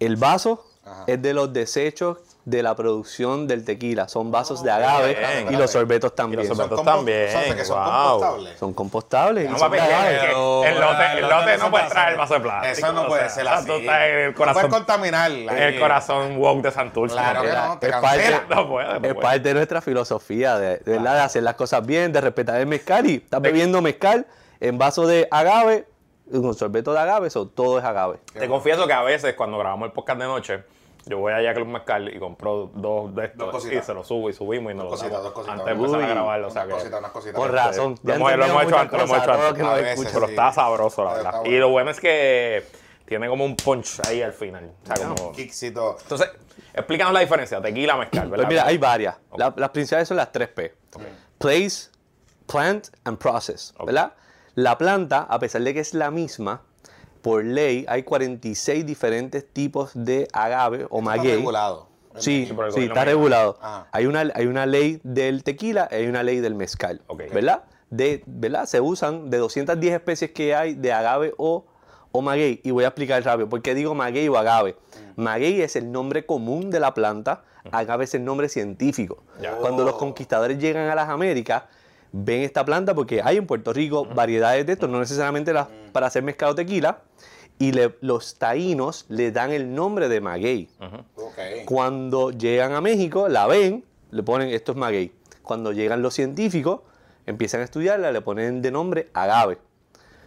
El 0.00 0.16
vaso 0.16 0.66
Ajá. 0.84 1.04
es 1.06 1.22
de 1.22 1.32
los 1.32 1.52
desechos 1.52 2.18
de 2.44 2.62
la 2.62 2.74
producción 2.74 3.46
del 3.46 3.64
tequila. 3.64 4.06
Son 4.06 4.30
vasos 4.30 4.62
de 4.62 4.70
agave 4.70 5.14
bien. 5.14 5.54
y 5.54 5.56
los 5.56 5.70
sorbetos 5.70 6.14
también. 6.14 6.40
Y 6.40 6.46
los 6.46 6.56
Son 6.56 6.66
sorbetos 6.68 6.84
también, 6.84 7.28
o 7.28 7.30
sea, 7.40 7.56
que 7.56 7.64
son 7.64 7.78
wow. 7.78 7.94
compostables. 8.20 8.58
Son 8.58 8.74
compostables. 8.74 9.50
No, 9.50 9.58
son 9.58 9.70
papi, 9.70 9.82
el 9.82 10.32
lote, 10.80 11.18
el 11.18 11.28
lote 11.28 11.58
no 11.58 11.70
puede 11.70 11.88
traer 11.88 12.12
el 12.12 12.18
vaso 12.18 12.34
de 12.34 12.40
plástico. 12.40 12.72
Eso 12.86 12.92
no 12.92 13.02
o 13.02 13.06
puede 13.08 13.22
sea, 13.22 13.30
ser 13.30 13.48
así. 13.48 13.70
El 13.72 14.30
No 14.30 14.36
corazón. 14.36 14.62
puedes 14.62 14.74
contaminar. 14.74 15.30
el 15.30 15.80
corazón 15.80 16.36
woke 16.38 16.62
de 16.62 16.70
Santurce. 16.70 17.14
Claro 17.14 17.42
que 17.42 17.52
no, 17.52 17.78
te 17.78 17.88
es 17.88 17.96
parte, 17.96 18.40
No 18.50 18.68
puede, 18.68 19.00
no 19.00 19.08
es 19.08 19.14
parte 19.14 19.40
de 19.40 19.54
nuestra 19.54 19.80
filosofía, 19.80 20.58
de, 20.58 20.78
de 20.78 20.92
verdad, 20.92 21.14
de 21.14 21.20
hacer 21.20 21.42
las 21.42 21.54
cosas 21.54 21.84
bien, 21.86 22.12
de 22.12 22.20
respetar 22.20 22.60
el 22.60 22.66
mezcal. 22.66 23.06
Y 23.08 23.16
estás 23.16 23.40
bebiendo 23.40 23.80
mezcal 23.80 24.26
en 24.60 24.76
vaso 24.76 25.06
de 25.06 25.28
agave, 25.30 25.86
un 26.30 26.54
sorbeto 26.54 26.92
de 26.92 27.00
agave, 27.00 27.28
eso 27.28 27.46
todo 27.48 27.78
es 27.78 27.84
agave. 27.84 28.18
Te 28.32 28.48
confieso 28.48 28.86
que 28.86 28.92
a 28.92 29.02
veces 29.02 29.34
cuando 29.34 29.56
grabamos 29.58 29.86
el 29.86 29.92
podcast 29.92 30.18
de 30.20 30.26
noche, 30.26 30.64
yo 31.06 31.18
voy 31.18 31.32
allá 31.32 31.50
a 31.50 31.54
Club 31.54 31.66
Mezcal 31.68 32.14
y 32.14 32.18
compro 32.18 32.70
dos 32.74 33.14
de 33.14 33.26
estos 33.26 33.66
y 33.66 33.80
se 33.82 33.94
los 33.94 34.06
subo 34.06 34.30
y 34.30 34.32
subimos 34.32 34.72
y 34.72 34.74
nos 34.74 34.84
Dos 34.84 34.92
los 34.92 35.00
cositas, 35.00 35.12
damos 35.12 35.24
dos 35.24 35.32
cositas. 35.32 35.52
antes 35.60 35.66
de 35.66 35.72
empezar 35.84 36.02
a 36.02 36.06
grabarlo. 36.14 36.46
O 36.46 36.50
sea 36.50 36.62
Unas 36.64 36.68
que, 36.68 36.78
cositas, 36.80 36.98
unas 37.00 37.10
cositas. 37.12 37.34
Con 37.40 37.52
razón. 37.52 37.94
Lo 38.02 38.14
hemos- 38.14 38.36
lo 38.36 38.44
hemos 38.44 38.62
hecho 38.64 38.78
antes, 38.78 38.98
lo 38.98 39.04
hemos 39.04 39.18
hecho 39.22 39.32
antes. 39.32 40.10
pero 40.12 40.26
está 40.26 40.52
sabroso, 40.52 41.04
la 41.04 41.12
verdad. 41.14 41.40
bueno. 41.40 41.54
Y 41.54 41.58
lo 41.58 41.68
bueno 41.68 41.90
es 41.90 42.00
que 42.00 42.64
tiene 43.06 43.28
como 43.28 43.44
un 43.44 43.54
punch 43.56 44.00
ahí 44.08 44.22
al 44.22 44.32
final. 44.32 44.72
O 44.82 44.86
sea, 44.96 45.06
como... 45.08 45.32
Kicksito. 45.32 45.96
Entonces, 46.00 46.30
explícanos 46.72 47.12
la 47.12 47.20
diferencia, 47.20 47.60
tequila, 47.60 47.96
mezcal, 47.96 48.30
¿verdad? 48.30 48.46
Pues 48.46 48.48
mira, 48.48 48.66
hay 48.66 48.78
varias. 48.78 49.16
La- 49.36 49.52
las 49.56 49.70
principales 49.70 50.08
son 50.08 50.16
las 50.16 50.32
3 50.32 50.48
P. 50.48 50.74
Place, 51.38 51.90
plant 52.46 52.88
and 53.04 53.18
process, 53.18 53.74
¿verdad? 53.84 54.14
La 54.54 54.78
planta, 54.78 55.26
a 55.28 55.38
pesar 55.38 55.60
de 55.62 55.74
que 55.74 55.80
es 55.80 55.92
la 55.94 56.10
misma, 56.10 56.62
por 57.24 57.42
ley 57.42 57.86
hay 57.88 58.02
46 58.02 58.84
diferentes 58.84 59.46
tipos 59.50 59.92
de 59.94 60.28
agave 60.34 60.84
o 60.90 60.98
Está 60.98 61.10
maguey. 61.10 61.36
regulado. 61.36 61.88
Sí, 62.16 62.44
Sí, 62.44 62.50
está 62.50 62.54
mexicano. 62.66 63.04
regulado. 63.06 63.58
Ajá. 63.62 63.88
Hay 63.92 64.04
una, 64.04 64.30
hay 64.34 64.44
una 64.46 64.66
ley 64.66 65.00
del 65.04 65.42
tequila 65.42 65.88
y 65.90 65.94
hay 65.94 66.06
una 66.06 66.22
ley 66.22 66.40
del 66.40 66.54
mezcal. 66.54 67.00
¿verdad? 67.32 67.64
De, 67.88 68.22
¿verdad? 68.26 68.66
Se 68.66 68.78
usan 68.82 69.30
de 69.30 69.38
210 69.38 69.94
especies 69.94 70.32
que 70.32 70.54
hay 70.54 70.74
de 70.74 70.92
agave 70.92 71.32
o, 71.38 71.64
o 72.12 72.20
maguey. 72.20 72.60
Y 72.62 72.72
voy 72.72 72.84
a 72.84 72.88
explicar 72.88 73.24
rápido. 73.24 73.48
¿Por 73.48 73.62
qué 73.62 73.74
digo 73.74 73.94
maguey 73.94 74.28
o 74.28 74.36
agave? 74.36 74.76
Maguey 75.16 75.62
es 75.62 75.76
el 75.76 75.90
nombre 75.90 76.26
común 76.26 76.70
de 76.70 76.78
la 76.78 76.92
planta, 76.92 77.42
agave 77.72 78.04
es 78.04 78.14
el 78.14 78.22
nombre 78.22 78.50
científico. 78.50 79.22
Cuando 79.60 79.82
los 79.82 79.94
conquistadores 79.94 80.58
llegan 80.58 80.90
a 80.90 80.94
las 80.94 81.08
Américas, 81.08 81.62
ven 82.16 82.42
esta 82.42 82.64
planta 82.64 82.94
porque 82.94 83.20
hay 83.22 83.38
en 83.38 83.46
Puerto 83.46 83.72
Rico 83.72 84.04
variedades 84.04 84.64
de 84.66 84.74
esto, 84.74 84.86
no 84.86 85.00
necesariamente 85.00 85.52
las 85.52 85.66
para 85.92 86.06
hacer 86.06 86.22
mezcal 86.22 86.50
o 86.50 86.54
tequila, 86.54 87.00
y 87.58 87.72
le- 87.72 87.96
los 88.00 88.36
taínos 88.36 89.04
le 89.08 89.32
dan 89.32 89.50
el 89.52 89.74
nombre 89.74 90.08
de 90.08 90.20
maguey. 90.20 90.68
Cuando 91.66 92.30
llegan 92.30 92.72
a 92.72 92.80
México, 92.80 93.28
la 93.28 93.46
ven, 93.48 93.84
le 94.12 94.22
ponen 94.22 94.48
esto 94.50 94.72
es 94.72 94.78
maguey. 94.78 95.12
Cuando 95.42 95.72
llegan 95.72 96.02
los 96.02 96.14
científicos, 96.14 96.80
empiezan 97.26 97.60
a 97.60 97.64
estudiarla, 97.64 98.12
le 98.12 98.20
ponen 98.20 98.62
de 98.62 98.70
nombre 98.70 99.08
agave. 99.12 99.58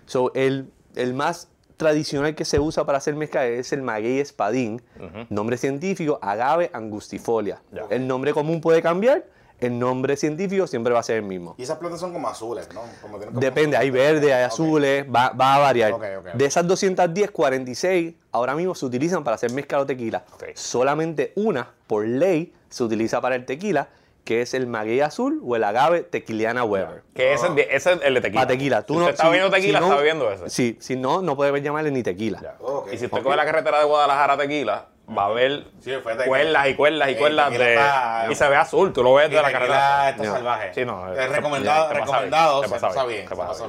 So, 0.05 0.31
el, 0.35 0.69
el 0.95 1.13
más 1.13 1.47
tradicional 1.77 2.35
que 2.35 2.43
se 2.43 2.59
usa 2.59 2.85
para 2.85 2.97
hacer 2.97 3.15
mezcal 3.15 3.47
es 3.47 3.71
el 3.71 3.81
maguey 3.81 4.19
espadín, 4.19 4.81
nombre 5.29 5.57
científico 5.57 6.19
agave 6.21 6.69
angustifolia. 6.73 7.61
El 7.89 8.07
nombre 8.07 8.33
común 8.33 8.59
puede 8.61 8.81
cambiar, 8.81 9.25
el 9.59 9.79
nombre 9.79 10.15
científico 10.17 10.67
siempre 10.67 10.93
va 10.93 10.99
a 10.99 11.03
ser 11.03 11.17
el 11.17 11.23
mismo. 11.23 11.55
Y 11.57 11.63
esas 11.63 11.77
plantas 11.77 11.99
son 11.99 12.13
como 12.13 12.27
azules, 12.29 12.67
¿no? 12.73 12.81
Como 13.01 13.17
tienen 13.17 13.29
como- 13.29 13.39
Depende, 13.39 13.75
hay 13.77 13.89
verde, 13.89 14.33
hay 14.33 14.43
azules, 14.43 15.05
va, 15.05 15.29
va 15.29 15.55
a 15.55 15.59
variar. 15.59 15.93
De 16.35 16.45
esas 16.45 16.67
210, 16.67 17.31
46 17.31 18.13
ahora 18.31 18.53
mismo 18.55 18.75
se 18.75 18.85
utilizan 18.85 19.23
para 19.23 19.35
hacer 19.35 19.51
mezcal 19.51 19.79
o 19.81 19.85
tequila. 19.85 20.23
Solamente 20.61 21.31
una, 21.35 21.71
por 21.87 22.05
ley, 22.05 22.53
se 22.69 22.83
utiliza 22.83 23.19
para 23.21 23.35
el 23.35 23.45
tequila, 23.45 23.87
que 24.23 24.41
es 24.41 24.53
el 24.53 24.67
maguey 24.67 24.99
azul 24.99 25.41
o 25.45 25.55
el 25.55 25.63
agave 25.63 26.01
tequiliana 26.01 26.65
Weber. 26.65 27.01
Que 27.15 27.31
ese, 27.33 27.47
es 27.47 27.67
ese 27.71 27.93
es 27.93 27.99
el 28.03 28.13
de 28.15 28.21
tequila. 28.21 28.41
Para 28.41 28.47
tequila. 28.49 28.81
Tú 28.85 28.93
si 28.95 28.99
no, 28.99 29.05
usted 29.05 29.13
está 29.13 29.23
si- 29.23 29.29
bebiendo 29.29 29.55
tequila, 29.55 29.79
si 29.79 29.81
no- 29.81 29.87
está 29.87 29.97
bebiendo 29.97 30.31
ese. 30.33 30.49
Sí, 30.49 30.77
si 30.81 30.95
no, 30.97 31.21
no 31.21 31.35
puede 31.37 31.61
llamarle 31.61 31.91
ni 31.91 32.03
tequila. 32.03 32.57
Y 32.91 32.97
si 32.97 33.05
usted 33.05 33.17
Ok. 33.19 33.23
coge 33.23 33.37
la 33.37 33.45
carretera 33.45 33.79
de 33.79 33.85
Guadalajara 33.85 34.33
a 34.33 34.37
tequila, 34.37 34.85
va 35.15 35.25
a 35.25 35.29
ver 35.29 35.65
Sí, 35.79 35.91
cuerdas 36.03 36.67
y 36.67 36.75
cuerdas 36.75 37.07
y 37.09 37.11
Eh, 37.11 37.17
cuerdas 37.17 37.51
de... 37.51 37.73
está- 37.75 38.27
Y 38.31 38.35
se 38.35 38.47
ve 38.49 38.55
azul, 38.55 38.91
tú 38.93 39.03
lo 39.03 39.13
ves 39.13 39.29
de 39.29 39.35
la 39.35 39.43
tequila 39.43 39.59
carretera. 39.59 40.09
está 40.09 40.23
No. 40.23 40.31
salvaje. 40.33 40.73
Sí, 40.73 40.85
no, 40.85 41.13
Es 41.13 41.29
recomendado, 41.29 41.87
te 41.89 41.93
recomendado, 41.95 42.59
bien, 42.61 42.69
se 42.69 42.75
te 42.75 42.81
pasa 42.81 43.05
bien, 43.05 43.27
se 43.29 43.35
pasa 43.35 43.63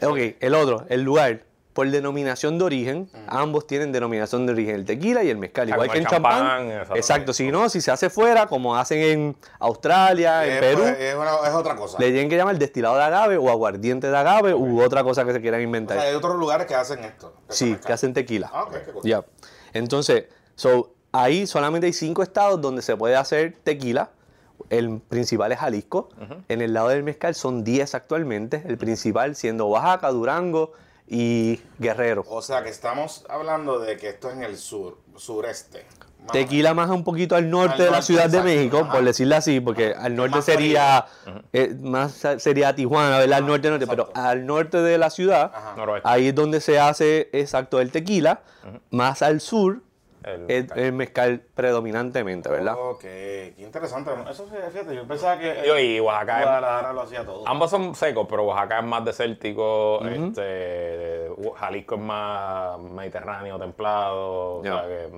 sí. 0.00 0.04
Ok, 0.06 0.18
el 0.40 0.54
otro, 0.54 0.84
el 0.88 1.02
lugar. 1.02 1.40
por 1.76 1.86
denominación 1.90 2.56
de 2.58 2.64
origen, 2.64 3.10
ambos 3.28 3.66
tienen 3.66 3.92
denominación 3.92 4.46
de 4.46 4.52
origen, 4.54 4.76
el 4.76 4.86
tequila 4.86 5.22
y 5.24 5.28
el 5.28 5.36
mezcal, 5.36 5.68
igual 5.68 5.90
que 5.90 5.98
el 5.98 6.04
el 6.04 6.10
champán. 6.10 6.70
exacto. 6.70 6.94
Exacto, 6.96 7.32
si 7.34 7.50
no, 7.50 7.68
si 7.68 7.82
se 7.82 7.90
hace 7.90 8.08
fuera, 8.08 8.46
como 8.46 8.74
hacen 8.78 8.98
en 9.02 9.36
Australia, 9.58 10.46
en 10.46 10.58
Perú, 10.60 10.80
pues, 10.84 10.98
es 10.98 11.14
una- 11.14 11.46
es 11.46 11.52
otra 11.54 11.76
cosa. 11.76 11.98
le 11.98 12.06
tienen 12.12 12.30
que 12.30 12.36
llamar 12.38 12.56
destilado 12.56 12.96
de 12.96 13.02
agave 13.02 13.36
o 13.36 13.50
aguardiente 13.50 14.08
de 14.10 14.16
agave 14.16 14.54
u 14.54 14.80
otra 14.82 15.04
cosa 15.04 15.26
que 15.26 15.34
se 15.34 15.40
quieran 15.42 15.60
O 15.60 15.64
inventar. 15.64 15.98
sea, 15.98 16.08
hay 16.08 16.14
otros 16.14 16.36
lugares 16.36 16.66
que 16.66 16.74
hacen 16.74 17.04
esto. 17.04 17.34
que 17.46 17.52
Sí, 17.54 17.76
que 17.86 17.92
hacen 17.92 18.14
tequila. 18.14 18.50
Ah, 18.54 18.62
ok, 18.64 18.76
qué 18.82 18.92
cool. 18.92 19.02
Ya. 19.04 19.22
Entonces, 19.74 20.24
so, 20.56 20.92
ahí 21.12 21.46
solamente 21.46 21.86
hay 21.86 21.92
cinco 21.92 22.22
estados 22.22 22.60
donde 22.60 22.82
se 22.82 22.96
puede 22.96 23.14
hacer 23.16 23.56
tequila. 23.62 24.10
El 24.70 25.00
principal 25.00 25.52
es 25.52 25.58
Jalisco. 25.58 26.08
En 26.48 26.60
el 26.60 26.72
lado 26.72 26.88
del 26.88 27.04
mezcal 27.04 27.34
son 27.36 27.62
10 27.62 27.94
actualmente. 27.94 28.64
El 28.66 28.78
principal 28.78 29.36
siendo 29.36 29.66
Oaxaca, 29.66 30.10
Durango 30.10 30.72
y 31.06 31.60
Guerrero. 31.78 32.24
O 32.28 32.42
sea, 32.42 32.64
que 32.64 32.70
estamos 32.70 33.24
hablando 33.28 33.78
de 33.78 33.96
que 33.96 34.08
esto 34.08 34.28
es 34.28 34.36
en 34.36 34.42
el 34.42 34.56
sur, 34.56 34.98
sureste. 35.16 35.86
más 36.24 36.32
Tequila 36.32 36.74
más 36.74 36.90
un 36.90 37.04
poquito 37.04 37.36
al 37.36 37.48
norte 37.48 37.74
Al 37.74 37.78
de 37.78 37.84
la 37.84 37.90
norte, 37.92 38.06
Ciudad 38.06 38.22
de 38.24 38.38
exacto. 38.38 38.48
México, 38.48 38.78
Ajá. 38.78 38.92
por 38.92 39.04
decirlo 39.04 39.36
así, 39.36 39.60
porque 39.60 39.94
al 39.96 40.16
norte 40.16 40.36
más 40.36 40.44
sería 40.44 41.06
eh, 41.52 41.76
más 41.80 42.24
sería 42.38 42.74
Tijuana, 42.74 43.18
¿verdad? 43.18 43.38
Al 43.38 43.46
norte, 43.46 43.70
norte, 43.70 43.86
pero 43.86 44.10
al 44.14 44.46
norte 44.46 44.78
de 44.78 44.98
la 44.98 45.10
ciudad, 45.10 45.52
Ajá. 45.54 45.76
Ahí 46.02 46.28
es 46.28 46.34
donde 46.34 46.60
se 46.60 46.80
hace 46.80 47.28
exacto 47.32 47.80
el 47.80 47.92
tequila. 47.92 48.40
Más 48.90 49.22
al 49.22 49.40
sur, 49.40 49.82
El 50.24 50.32
el, 50.32 50.46
mezcal. 50.62 50.78
el 50.78 50.92
mezcal 50.92 51.40
predominantemente, 51.54 52.48
¿verdad? 52.48 52.74
Ok, 52.78 53.00
qué 53.00 53.54
interesante. 53.58 54.10
Eso 54.30 54.46
sí, 54.48 54.54
fíjate, 54.72 54.94
yo 54.94 55.06
pensaba 55.06 55.38
que 55.38 55.62
Digo, 55.62 55.78
y 55.78 56.00
Oaxacá 56.00 56.38
es- 56.40 56.44
Guadalajara 56.46 56.92
lo 56.92 57.00
hacía 57.02 57.24
todo. 57.24 57.46
Ambos 57.48 57.70
son 57.70 57.94
secos, 57.94 58.26
pero 58.28 58.44
Oaxaca 58.44 58.80
es 58.80 58.84
más 58.84 59.04
desértico, 59.04 60.00
este, 60.06 61.30
Jalisco 61.56 61.94
es 61.94 62.00
más 62.00 62.78
mediterráneo, 62.80 63.58
templado, 63.58 64.56
o 64.58 64.62
sea 64.62 64.82
que 64.82 65.10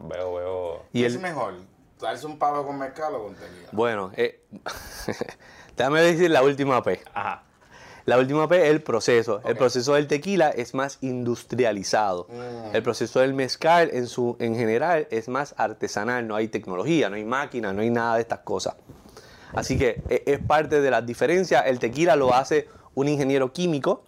veo, 0.00 0.34
veo... 0.34 0.82
Y 0.92 1.00
¿Qué 1.02 1.06
es 1.06 1.14
el, 1.14 1.20
mejor? 1.20 1.54
¿Darse 2.00 2.26
un 2.26 2.38
palo 2.38 2.64
con 2.66 2.78
mezcal 2.78 3.14
o 3.14 3.24
con 3.24 3.34
tequila? 3.34 3.68
bueno, 3.72 4.10
eh, 4.16 4.42
déjame 5.76 6.00
decir 6.00 6.30
la 6.30 6.42
última 6.42 6.82
P. 6.82 7.00
Ajá. 7.14 7.44
La 8.10 8.18
última 8.18 8.48
P 8.48 8.60
es 8.64 8.70
el 8.70 8.82
proceso. 8.82 9.40
El 9.44 9.52
Ok. 9.52 9.58
proceso 9.58 9.94
del 9.94 10.08
tequila 10.08 10.50
es 10.50 10.74
más 10.74 10.98
industrializado. 11.00 12.26
El 12.72 12.82
proceso 12.82 13.20
del 13.20 13.34
mezcal 13.34 13.88
en, 13.92 14.08
su, 14.08 14.34
en 14.40 14.56
general 14.56 15.06
es 15.12 15.28
más 15.28 15.54
artesanal. 15.56 16.26
No 16.26 16.34
hay 16.34 16.48
tecnología, 16.48 17.08
no 17.08 17.14
hay 17.14 17.24
máquina, 17.24 17.72
no 17.72 17.82
hay 17.82 17.90
nada 17.90 18.16
de 18.16 18.22
estas 18.22 18.40
cosas. 18.40 18.74
Así 19.54 19.78
que 19.78 20.02
e- 20.08 20.24
es 20.26 20.40
parte 20.40 20.80
de 20.80 20.90
las 20.90 21.06
diferencias. 21.06 21.64
El 21.66 21.78
tequila 21.78 22.16
lo 22.16 22.34
hace 22.34 22.66
un 22.96 23.06
ingeniero 23.06 23.52
químico. 23.52 24.02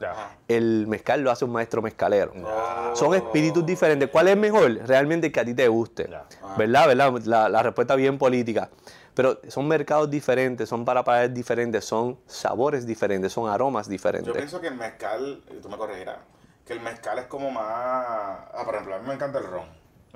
El 0.48 0.88
mezcal 0.88 1.20
lo 1.20 1.30
hace 1.30 1.44
un 1.44 1.52
maestro 1.52 1.80
mezcalero. 1.80 2.32
Ya. 2.34 2.96
Son 2.96 3.14
espíritus 3.14 3.64
diferentes. 3.64 4.10
¿Cuál 4.10 4.26
es 4.26 4.36
mejor? 4.36 4.80
Realmente 4.84 5.30
que 5.30 5.38
a 5.38 5.44
ti 5.44 5.54
te 5.54 5.68
guste. 5.68 6.10
¿Verdad? 6.58 6.88
¿Verdad? 6.88 7.12
La, 7.24 7.48
la 7.48 7.62
respuesta 7.62 7.94
bien 7.94 8.18
política. 8.18 8.68
Pero 9.14 9.38
son 9.48 9.68
mercados 9.68 10.10
diferentes, 10.10 10.68
son 10.68 10.84
para 10.84 11.04
paladares 11.04 11.34
diferentes, 11.34 11.84
son 11.84 12.18
sabores 12.26 12.86
diferentes, 12.86 13.32
son 13.32 13.48
aromas 13.50 13.86
Yo 13.86 13.92
diferentes. 13.92 14.32
pienso 14.32 14.60
que 14.60 14.68
el 14.68 14.74
mezcal, 14.74 15.42
y 15.50 15.60
tú 15.60 15.68
me 15.68 15.76
corregirás, 15.76 16.18
que 16.64 16.72
el 16.72 16.80
mezcal 16.80 17.18
es 17.18 17.26
como 17.26 17.50
más. 17.50 17.64
Ah, 17.66 18.62
por 18.64 18.74
ejemplo, 18.74 18.94
a 18.94 18.98
mí 19.00 19.08
me 19.08 19.14
encanta 19.14 19.38
el 19.38 19.44
ron. 19.44 19.66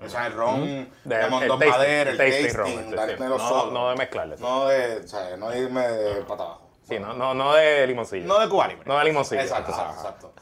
O 0.03 0.09
sea, 0.09 0.27
el 0.27 0.33
ron 0.35 0.63
de, 0.65 0.89
De- 1.05 1.29
Mondón 1.29 1.59
tasting, 1.59 1.71
Madera, 1.71 2.11
el 2.11 2.17
tasting 2.19 2.43
tasting, 2.45 2.57
ron, 2.59 2.69
el 2.71 2.77
tasting. 2.95 2.97
dármelo 3.19 3.39
No- 3.39 3.71
no 3.71 3.91
de 3.91 3.97
mezclarle. 3.97 4.37
No 4.39 4.67
de, 4.67 4.97
o 4.99 5.09
sea, 5.09 5.37
no 5.37 5.55
irme 5.57 5.89
de 5.89 6.15
pata 6.23 6.43
abajo. 6.45 6.71
Sí, 6.89 6.99
no, 6.99 7.15
no, 7.15 7.35
no 7.35 7.55
de 7.55 7.87
limoncillo. 7.87 8.27
No 8.27 8.39
de 8.39 8.49
Cuba 8.49 8.69
Libre. 8.69 8.85
No 8.87 8.99
de 8.99 9.05
limoncillo. 9.05 9.41
Exacto, 9.41 9.73
exacto, 9.73 9.95
exacto. 9.95 10.33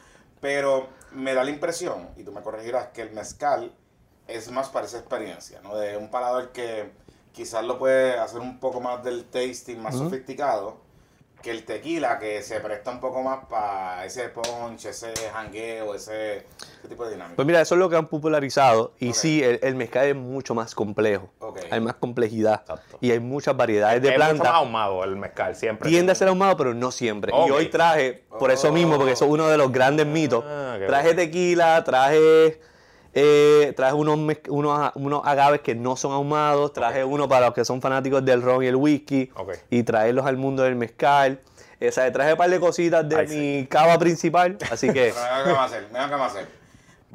Pero 0.41 0.87
me 1.11 1.33
da 1.33 1.43
la 1.43 1.49
impresión, 1.49 2.09
y 2.17 2.23
tú 2.23 2.31
me 2.31 2.41
corregirás, 2.41 2.87
que 2.89 3.01
el 3.01 3.11
mezcal 3.11 3.73
es 4.27 4.51
más 4.51 4.69
para 4.69 4.85
esa 4.85 4.97
experiencia, 4.99 5.59
¿no? 5.61 5.75
De 5.75 5.97
un 5.97 6.09
paladar 6.11 6.49
que 6.51 6.91
quizás 7.35 7.63
lo 7.65 7.77
puede 7.77 8.17
hacer 8.17 8.39
un 8.39 8.59
poco 8.59 8.79
más 8.79 9.03
del 9.03 9.25
tasting 9.25 9.77
más 9.81 9.95
sofisticado 9.95 10.85
que 11.45 11.51
el 11.51 11.63
tequila, 11.63 12.17
que 12.17 12.41
se 12.41 12.59
presta 12.59 12.89
un 12.89 12.99
poco 12.99 13.21
más 13.21 13.45
para 13.45 14.03
ese 14.03 14.29
punch, 14.29 14.85
ese 14.85 15.13
jangueo, 15.31 15.93
ese, 15.93 16.37
ese 16.37 16.87
tipo 16.89 17.05
de 17.05 17.11
dinámica. 17.11 17.35
Pues 17.35 17.45
mira, 17.45 17.61
eso 17.61 17.75
es 17.75 17.79
lo 17.79 17.87
que 17.87 17.95
han 17.95 18.07
popularizado. 18.07 18.93
Y 18.97 19.13
sí, 19.13 19.43
el, 19.43 19.59
el 19.61 19.75
mezcal 19.75 20.07
es 20.07 20.15
mucho 20.15 20.55
más 20.55 20.73
complejo. 20.73 21.29
Ok. 21.37 21.59
Hay 21.69 21.79
más 21.81 21.95
complejidad. 21.95 22.61
Exacto. 22.61 22.97
Y 22.99 23.11
hay 23.11 23.19
muchas 23.19 23.55
variedades 23.55 24.01
de 24.01 24.07
es 24.07 24.13
mucho 24.15 24.23
más 24.23 24.33
plantas. 24.33 24.55
ahumado 24.55 25.03
el 25.03 25.17
mezcal, 25.17 25.55
siempre. 25.55 25.87
Tiende 25.87 26.13
a 26.13 26.15
ser 26.15 26.29
ahumado, 26.29 26.57
pero 26.57 26.73
no 26.73 26.89
siempre. 26.89 27.31
Y 27.47 27.51
hoy 27.51 27.67
traje, 27.69 28.23
por 28.39 28.49
eso 28.49 28.71
mismo, 28.71 28.97
porque 28.97 29.11
eso 29.11 29.25
es 29.25 29.31
uno 29.31 29.47
de 29.47 29.57
los 29.57 29.71
grandes 29.71 30.07
mitos. 30.07 30.43
Ah, 30.47 30.77
traje 30.87 31.09
bueno. 31.09 31.21
tequila, 31.21 31.83
traje, 31.83 32.59
eh, 33.17 33.73
traje 33.77 33.93
unos, 33.93 34.19
unos, 34.49 34.91
unos 34.95 35.21
agaves 35.25 35.61
que 35.61 35.73
no 35.73 35.95
son 35.95 36.11
ahumados, 36.11 36.73
traje 36.73 37.03
uno 37.03 37.29
para 37.29 37.47
los 37.47 37.55
que 37.55 37.63
son 37.63 37.81
fanáticos 37.81 38.23
del 38.25 38.41
ron 38.41 38.61
y 38.63 38.67
el 38.67 38.75
whisky, 38.75 39.31
Ok. 39.35 39.53
y 39.69 39.83
traerlos 39.83 40.25
al 40.25 40.35
mundo 40.35 40.63
del 40.63 40.75
mezcal. 40.75 41.39
O 41.81 41.91
sea, 41.91 42.11
traje 42.11 42.33
un 42.33 42.37
par 42.37 42.49
de 42.49 42.59
cositas 42.59 43.07
de 43.07 43.15
Ay, 43.15 43.27
mi 43.27 43.67
cava 43.67 43.97
principal, 43.97 44.57
así 44.69 44.87
que... 44.87 45.13
Qué 45.13 45.13
vamos 45.13 45.57
a 45.59 45.63
hacer, 45.63 45.87
qué 45.87 45.93
vamos 45.93 46.21
a 46.21 46.25
hacer. 46.25 46.64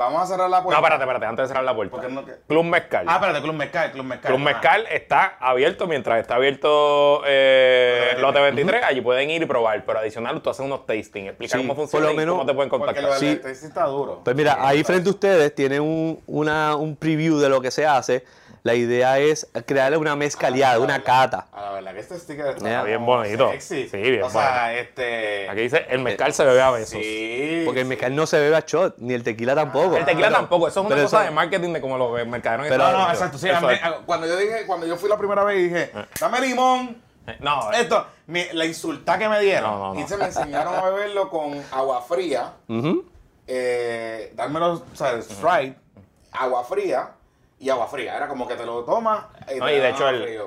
Vamos 0.00 0.22
a 0.22 0.26
cerrar 0.26 0.48
la 0.48 0.56
No, 0.58 0.64
puerta. 0.64 0.78
espérate, 0.80 1.02
espérate, 1.04 1.26
antes 1.26 1.42
de 1.42 1.48
cerrar 1.48 1.62
la 1.64 1.74
puerta. 1.74 1.90
¿Por 1.94 2.00
qué 2.06 2.10
no 2.10 2.24
que- 2.24 2.32
Club 2.48 2.64
Mezcal. 2.64 3.04
Ah, 3.06 3.16
espérate, 3.16 3.42
Club 3.42 3.54
Mezcal, 3.54 3.92
Club 3.92 4.04
Mezcal. 4.06 4.32
Club 4.34 4.40
Ajá. 4.48 4.54
Mezcal 4.54 4.86
está 4.90 5.36
abierto 5.38 5.86
mientras 5.86 6.20
está 6.20 6.36
abierto 6.36 7.22
eh, 7.26 8.12
Lote 8.14 8.22
Lote 8.22 8.40
23. 8.40 8.82
Allí 8.84 9.00
pueden 9.02 9.28
ir 9.28 9.42
y 9.42 9.44
probar. 9.46 9.84
Pero 9.84 9.98
adicional, 9.98 10.40
tú 10.40 10.48
haces 10.48 10.64
unos 10.64 10.86
tasting. 10.86 11.26
Explica 11.26 11.52
Sí, 11.52 11.62
cómo 11.62 11.74
por 11.76 11.82
funciona 11.88 12.06
lo 12.06 12.22
y 12.22 12.26
cómo 12.26 12.46
te 12.46 12.54
pueden 12.54 12.70
Porque 12.70 12.86
contactar. 12.86 13.04
lo 13.04 13.20
del 13.44 13.54
Sí. 13.56 13.66
está 13.66 13.84
duro. 13.84 14.22
Pues 14.24 14.34
mira, 14.34 14.56
ahí 14.66 14.82
frente 14.84 15.10
a 15.10 15.12
ustedes 15.12 15.54
tienen 15.54 15.82
un, 15.82 16.22
una- 16.26 16.76
un 16.76 16.96
preview 16.96 17.36
de 17.38 17.50
lo 17.50 17.60
que 17.60 17.70
se 17.70 17.86
hace. 17.86 18.24
La 18.62 18.74
idea 18.74 19.18
es 19.18 19.48
crearle 19.66 19.96
una 19.96 20.16
mezcaleada, 20.16 20.78
una 20.80 21.02
cata. 21.02 21.46
A 21.52 21.62
la 21.62 21.70
verdad 21.72 21.92
que 21.94 22.00
este 22.00 22.18
sticker 22.18 22.46
está 22.48 22.68
Ya. 22.68 22.82
Bien 22.82 23.04
bonito. 23.06 23.50
Sexy. 23.52 23.88
Sí, 23.88 23.96
bien 23.96 24.22
O 24.22 24.28
sea, 24.30 24.64
bueno. 24.66 24.78
este. 24.80 25.48
Aquí 25.48 25.60
dice, 25.62 25.86
el 25.88 26.00
mezcal 26.00 26.34
se 26.34 26.44
bebe 26.44 26.60
a 26.60 26.70
besos. 26.70 26.90
Sí. 27.00 27.62
Porque 27.64 27.80
el 27.80 27.86
mezcal 27.86 28.14
no 28.14 28.26
se 28.26 28.38
bebe 28.38 28.54
a 28.56 28.60
shot, 28.66 28.98
ni 28.98 29.14
el 29.14 29.22
tequila 29.22 29.54
tampoco. 29.54 29.96
El 29.96 30.04
tequila 30.04 30.26
Pero- 30.28 30.40
tampoco. 30.40 30.68
Eso 30.68 30.80
es 30.80 30.86
una 30.86 30.94
cosa 31.02 31.16
eso- 31.20 31.24
de 31.24 31.30
marketing 31.30 31.72
de 31.72 31.80
como 31.80 31.96
los 31.96 32.26
mercaderos 32.26 32.66
Pero- 32.68 32.92
No, 32.92 33.06
no, 33.06 33.10
exacto. 33.10 33.38
Sí, 33.38 33.48
cuando 34.04 34.26
yo 34.26 34.36
dije, 34.36 34.66
cuando 34.66 34.86
yo 34.86 34.96
fui 34.96 35.08
la 35.08 35.16
primera 35.16 35.42
vez 35.42 35.56
dije, 35.56 35.90
dame 36.20 36.40
limón. 36.42 36.96
No, 37.38 37.70
Esto, 37.72 38.06
mi- 38.26 38.46
la 38.52 38.64
insulta 38.66 39.16
que 39.18 39.28
me 39.28 39.40
dieron. 39.40 39.70
No, 39.70 39.78
no, 39.78 39.94
no. 39.94 40.00
Y 40.00 40.06
se 40.08 40.16
me 40.16 40.24
enseñaron 40.26 40.74
a 40.74 40.82
beberlo 40.90 41.30
con 41.30 41.62
agua 41.70 42.02
fría. 42.02 42.52
Ujú. 42.68 43.04
Eh, 43.46 44.32
dármelo, 44.34 44.72
o 44.74 44.82
sea, 44.96 45.20
Sprite, 45.22 45.76
agua 46.32 46.62
fría 46.64 47.10
y 47.62 47.68
agua 47.70 47.86
fría. 47.88 48.16
Era 48.16 48.26
como 48.26 48.48
que 48.48 48.54
te 48.56 48.64
lo 48.64 48.82
tomas 48.84 49.26
y, 49.54 49.58
No, 49.58 49.66
te 49.66 49.76
y 49.76 49.78
de 49.80 49.90
hecho, 49.90 50.08
el- 50.08 50.40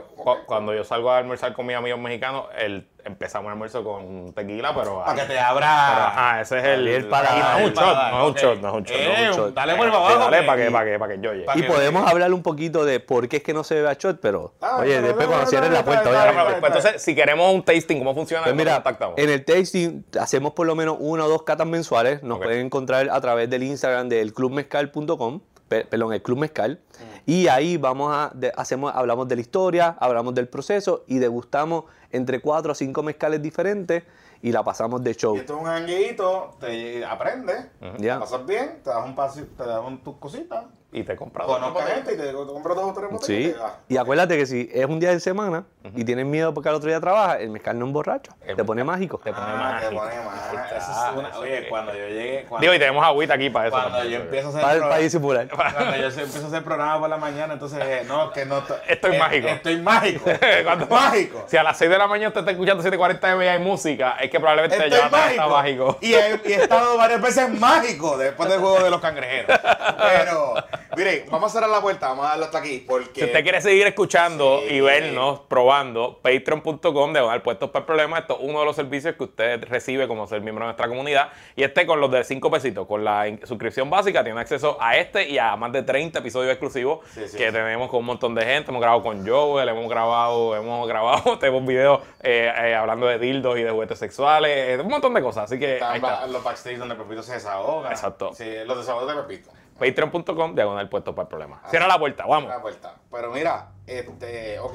cuando 0.47 0.73
yo 0.73 0.83
salgo 0.83 1.11
a 1.11 1.19
almorzar 1.19 1.53
con 1.53 1.65
mis 1.67 1.75
amigos 1.75 1.99
mexicanos, 1.99 2.45
el, 2.57 2.89
empezamos 3.05 3.45
el 3.47 3.51
almuerzo 3.53 3.83
con 3.83 4.33
tequila, 4.33 4.73
pero... 4.73 5.03
Para 5.03 5.13
que 5.15 5.21
te 5.21 5.27
pero, 5.35 5.41
abra. 5.45 6.07
ajá, 6.07 6.41
ese 6.41 6.57
es 6.57 6.63
el... 6.63 6.87
el 6.87 7.05
y 7.05 7.07
no 7.09 7.57
es 7.59 7.65
un 7.67 7.73
shot, 7.73 8.11
no 8.11 8.23
es 8.23 8.29
un 8.29 8.33
shot, 8.35 8.59
no 8.61 8.67
es 8.69 8.73
un 8.73 8.83
shot. 8.83 8.97
no 8.97 9.11
es 9.13 9.19
Eh, 9.19 9.29
un 9.29 9.35
shot. 9.37 9.53
dale 9.53 9.75
por 9.75 9.89
Sí, 9.89 9.95
abajo, 9.95 10.17
Dale 10.19 10.43
para 10.43 10.61
que, 10.63 10.69
y- 10.69 10.71
para 10.73 10.85
que, 10.91 10.99
para 10.99 11.13
que 11.15 11.21
yo 11.21 11.33
llegue. 11.33 11.45
Y 11.55 11.61
que- 11.61 11.67
podemos 11.67 12.09
hablar 12.09 12.33
un 12.33 12.41
poquito 12.41 12.83
de 12.83 12.99
por 12.99 13.27
qué 13.29 13.37
es 13.37 13.43
que 13.43 13.53
no 13.53 13.63
se 13.63 13.75
bebe 13.75 13.89
a 13.89 13.93
shot, 13.93 14.19
pero 14.19 14.53
Ah, 14.61 14.77
oye, 14.79 14.95
pero- 14.95 15.07
después 15.07 15.27
cuando 15.27 15.45
pero- 15.45 15.49
cierren 15.51 15.73
la 15.73 15.79
pero- 15.83 15.85
puerta, 15.85 16.03
pero- 16.05 16.13
Pero, 16.15 16.23
obviamente. 16.31 16.61
pero, 16.61 16.61
pues, 16.73 16.75
entonces, 16.85 17.01
si 17.03 17.13
queremos 17.15 17.53
un 17.53 17.63
tasting, 17.63 17.97
¿cómo 17.99 18.15
funciona? 18.15 18.43
Pues 18.43 18.53
¿Cómo 18.53 18.59
mira, 18.63 18.83
en 19.17 19.29
el 19.29 19.45
tasting 19.45 20.05
hacemos 20.19 20.53
por 20.53 20.65
lo 20.65 20.73
menos 20.75 20.97
una 20.99 21.25
o 21.25 21.29
dos 21.29 21.43
catas 21.43 21.67
mensuales. 21.67 22.23
Nos 22.23 22.39
pueden 22.39 22.65
encontrar 22.65 23.07
a 23.11 23.21
través 23.21 23.49
del 23.51 23.61
Instagram 23.61 24.09
del 24.09 24.33
clubmezcal.com, 24.33 25.41
perdón, 25.81 26.13
el 26.13 26.21
Club 26.21 26.39
Mezcal. 26.39 26.79
Mm. 27.25 27.31
Y 27.31 27.47
ahí 27.47 27.77
vamos 27.77 28.11
a, 28.13 28.31
de- 28.33 28.51
hacemos, 28.55 28.93
hablamos 28.95 29.27
de 29.27 29.35
la 29.35 29.41
historia, 29.41 29.95
hablamos 29.99 30.33
del 30.35 30.47
proceso 30.47 31.03
y 31.07 31.19
degustamos 31.19 31.85
entre 32.11 32.39
cuatro 32.41 32.71
o 32.73 32.75
cinco 32.75 33.01
mezcales 33.03 33.41
diferentes 33.41 34.03
y 34.41 34.51
la 34.51 34.63
pasamos 34.63 35.01
de 35.03 35.13
show. 35.15 35.35
Y 35.35 35.39
esto 35.39 35.53
es 35.55 35.59
un 35.61 35.65
jangueito, 35.65 36.55
te 36.59 37.03
aprendes, 37.05 37.67
Ya. 37.97 38.15
la 38.15 38.19
pasas 38.21 38.45
bien, 38.45 38.79
te 38.83 38.89
das 38.89 39.05
un 39.05 39.15
pasito, 39.15 39.47
te 39.63 39.69
das 39.69 39.81
un, 39.85 40.03
tus 40.03 40.17
cositas, 40.17 40.65
Y 40.93 41.03
te 41.03 41.15
compras 41.15 41.47
dos 41.47 41.59
gente 41.87 42.13
y 42.13 42.17
te, 42.17 42.23
te 42.27 42.33
compras 42.33 42.75
dos 42.75 42.91
o 42.91 42.93
tres 42.93 43.09
botellas. 43.11 43.29
y 43.41 43.45
Sí, 43.47 43.51
te 43.53 43.59
vas. 43.59 43.73
y 43.89 43.97
acuérdate 43.97 44.37
que 44.37 44.45
si 44.45 44.69
es 44.73 44.85
un 44.85 44.99
día 44.99 45.09
de 45.09 45.19
semana 45.19 45.63
y 45.95 46.05
tienes 46.05 46.25
miedo 46.25 46.53
porque 46.53 46.69
al 46.69 46.75
otro 46.75 46.87
día 46.89 46.99
trabajas, 46.99 47.37
el 47.41 47.49
mezcal 47.49 47.77
no 47.79 47.85
emborracha, 47.85 48.31
El 48.45 48.55
te 48.55 48.63
pone 48.63 48.83
mágico. 48.83 49.19
Te 49.23 49.33
pone 49.33 49.45
Ah, 49.47 49.77
te 49.81 49.85
mágico. 49.85 50.01
pone 50.01 50.13
es 50.15 50.19
una- 50.21 51.29
eso 51.29 51.39
oye, 51.39 51.59
es. 51.63 51.67
cuando 51.67 51.93
yo 51.93 52.07
llegué, 52.07 52.45
cuando, 52.47 52.61
Digo, 52.61 52.73
y 52.73 52.79
tenemos 52.79 53.03
agüita 53.05 53.33
aquí 53.33 53.49
para 53.49 53.67
eso. 53.67 53.75
cuando 53.75 53.97
también, 53.97 54.19
yo 54.19 54.23
empiezo 54.25 54.47
a 54.47 54.49
hacer 54.51 54.61
Para, 54.61 54.79
para 54.81 54.97
disimular. 54.97 55.47
cuando 55.49 55.95
yo 55.97 56.05
empiezo 56.07 56.43
a 56.45 56.47
hacer 56.47 56.63
programa 56.63 56.99
por 56.99 57.09
la 57.09 57.17
mañana, 57.17 57.53
entonces 57.53 57.79
eh, 57.83 58.03
no, 58.07 58.31
que 58.31 58.45
no 58.45 58.61
to- 58.61 58.77
Estoy 58.87 59.15
eh, 59.15 59.19
mágico. 59.19 59.47
Estoy 59.47 59.81
mágico. 59.81 60.25
Cuando- 60.63 60.87
mágico. 60.87 61.43
Si 61.47 61.57
a 61.57 61.63
las 61.63 61.77
6 61.77 61.89
de 61.89 61.97
la 61.97 62.07
mañana 62.07 62.27
usted 62.29 62.41
está 62.41 62.51
escuchando 62.51 62.83
740 62.83 63.31
M 63.31 63.45
y 63.45 63.47
hay 63.47 63.59
música, 63.59 64.17
es 64.21 64.29
que 64.29 64.39
probablemente 64.39 64.75
Estoy 64.75 64.91
ya 64.91 65.09
mágico. 65.09 65.29
está 65.31 65.47
mágico. 65.47 65.97
Y 66.01 66.13
he, 66.13 66.41
y 66.45 66.51
he 66.53 66.63
estado 66.63 66.97
varias 66.97 67.21
veces 67.21 67.49
mágico 67.59 68.17
después 68.17 68.49
del 68.49 68.59
juego 68.59 68.83
de 68.83 68.89
los 68.89 69.01
cangrejeros. 69.01 69.59
Pero, 69.97 70.53
Mire, 70.95 71.25
vamos 71.29 71.51
a 71.51 71.53
cerrar 71.53 71.69
la 71.69 71.81
puerta, 71.81 72.09
vamos 72.09 72.25
a 72.25 72.29
darlo 72.29 72.45
hasta 72.45 72.57
aquí. 72.59 72.83
Porque. 72.87 73.19
Si 73.21 73.25
usted 73.25 73.43
quiere 73.43 73.61
seguir 73.61 73.87
escuchando 73.87 74.59
Sí. 74.67 74.75
y 74.75 74.81
vernos 74.81 75.41
probando, 75.41 76.19
patreon.com 76.21 77.13
de 77.13 77.39
puestos 77.43 77.69
para 77.69 77.81
el 77.81 77.85
problema. 77.85 78.19
Esto 78.19 78.33
es 78.39 78.39
uno 78.49 78.59
de 78.59 78.65
los 78.65 78.75
servicios 78.75 79.15
que 79.15 79.23
usted 79.23 79.63
recibe 79.67 80.07
como 80.07 80.27
ser 80.27 80.41
miembro 80.41 80.65
de 80.65 80.67
nuestra 80.67 80.87
comunidad. 80.87 81.29
Y 81.55 81.63
este 81.63 81.85
con 81.85 81.99
los 81.99 82.11
de 82.11 82.23
5 82.23 82.51
pesitos, 82.51 82.87
con 82.87 83.03
la 83.03 83.25
suscripción 83.43 83.89
básica, 83.89 84.23
tiene 84.23 84.39
acceso 84.39 84.77
a 84.79 84.97
este 84.97 85.27
y 85.29 85.37
a 85.37 85.55
más 85.55 85.71
de 85.71 85.83
30 85.83 86.19
episodios 86.19 86.51
exclusivos 86.51 86.99
Sí, 87.13 87.27
sí, 87.27 87.37
que 87.37 87.51
tenemos 87.51 87.89
con 87.89 87.99
un 87.99 88.05
montón 88.05 88.35
de 88.35 88.45
gente. 88.45 88.69
Hemos 88.71 88.81
grabado 88.81 89.01
con 89.03 89.27
Joel, 89.27 89.69
hemos 89.69 89.89
grabado, 89.89 90.55
hemos 90.55 90.87
grabado, 90.87 91.37
tenemos 91.39 91.65
videos 91.65 92.01
eh, 92.21 92.51
eh, 92.65 92.75
hablando 92.75 93.07
de 93.07 93.19
dildos 93.19 93.57
y 93.57 93.63
de 93.63 93.71
juguetes 93.71 93.99
sexuales, 93.99 94.51
eh, 94.51 94.81
un 94.81 94.87
montón 94.89 95.13
de 95.13 95.21
cosas. 95.21 95.45
Así 95.45 95.59
que 95.59 95.73
Están 95.73 95.95
está. 95.95 96.27
los 96.27 96.43
backstage 96.43 96.77
donde 96.77 96.95
Pepito 96.95 97.23
se 97.23 97.33
desahoga. 97.33 97.89
Exacto. 97.91 98.31
Sí, 98.33 98.45
los 98.65 98.77
desahogos 98.77 99.07
de 99.07 99.21
Pepito. 99.21 99.49
Patreon.com, 99.79 100.55
diagonal 100.55 100.87
puestos 100.89 101.13
para 101.15 101.23
el 101.23 101.29
problema. 101.29 101.61
Cierra 101.69 101.87
la 101.87 101.97
puerta, 101.99 102.25
vamos. 102.25 102.49
La 102.49 102.61
puerta. 102.61 102.95
Pero 103.11 103.31
mira, 103.31 103.71
este, 103.87 104.59
ok. 104.59 104.73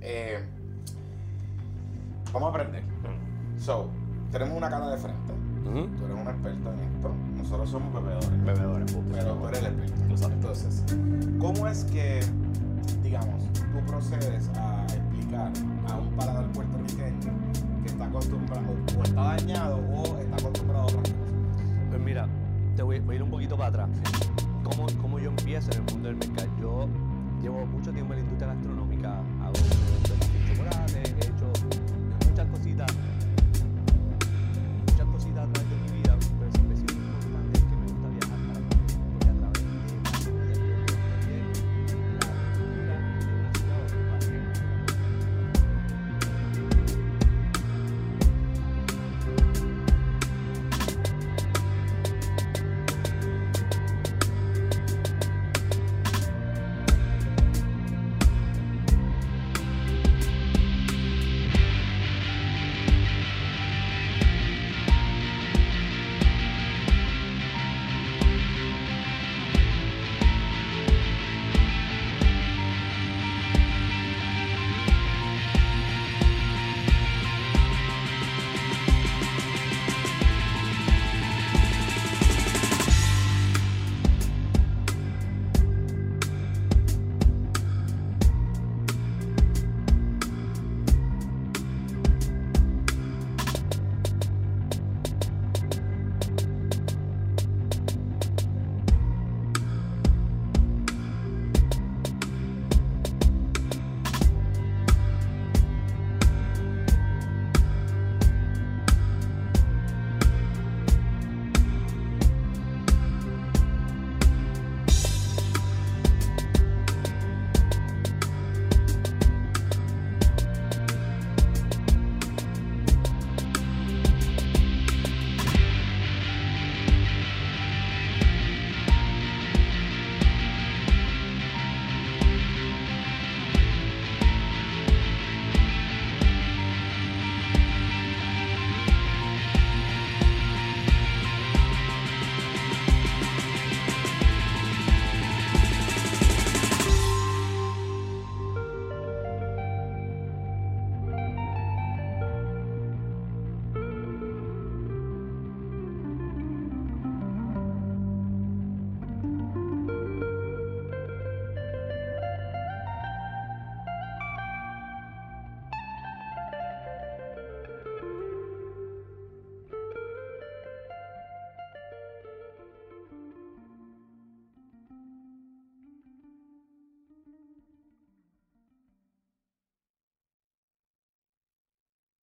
eh, 0.00 0.44
vamos 2.32 2.46
a 2.46 2.50
aprender. 2.50 2.82
So, 3.58 3.88
tenemos 4.32 4.56
una 4.56 4.68
cara 4.68 4.88
de 4.90 4.98
frente. 4.98 5.32
Tú 5.64 5.70
eres 6.04 6.16
un 6.20 6.28
experto 6.28 6.72
en 6.72 6.80
esto. 6.80 7.14
Nosotros 7.36 7.70
somos 7.70 7.94
bebedores. 7.94 8.44
Bebedores, 8.44 8.96
Pero 9.12 9.34
tú 9.34 9.48
eres 9.48 9.60
el 9.60 9.66
experto. 9.66 10.26
Entonces, 10.26 10.84
¿cómo 11.40 11.66
es 11.66 11.84
que, 11.84 12.20
digamos, 13.02 13.42
tú 13.52 13.80
procedes 13.86 14.50
a 14.56 14.84
explicar 14.84 15.50
a 15.90 15.96
un 15.96 16.10
paladar 16.16 16.46
puertorriqueño 16.52 17.32
que 17.82 17.86
está 17.88 18.04
acostumbrado 18.06 18.66
o 18.98 19.02
está 19.02 19.22
dañado 19.22 19.76
o 19.78 20.18
está 20.18 20.36
acostumbrado 20.36 20.82
a 20.82 20.86
otras 20.86 21.02
cosas? 21.02 21.14
Pues 21.90 22.00
mira, 22.02 22.28
te 22.74 22.82
voy, 22.82 23.00
voy 23.00 23.14
a 23.14 23.16
ir 23.16 23.22
un 23.22 23.30
poquito 23.30 23.56
para 23.56 23.68
atrás. 23.68 23.88
¿Cómo, 24.62 24.86
¿Cómo 25.00 25.18
yo 25.18 25.30
empiezo 25.30 25.70
en 25.72 25.78
el 25.78 25.92
mundo 25.92 26.08
del 26.08 26.16
mercado? 26.16 26.48
Yo 26.60 26.88
llevo 27.42 27.66
mucho 27.66 27.92
tiempo 27.92 28.14
en 28.14 28.20
la 28.20 28.24
industria 28.24 28.54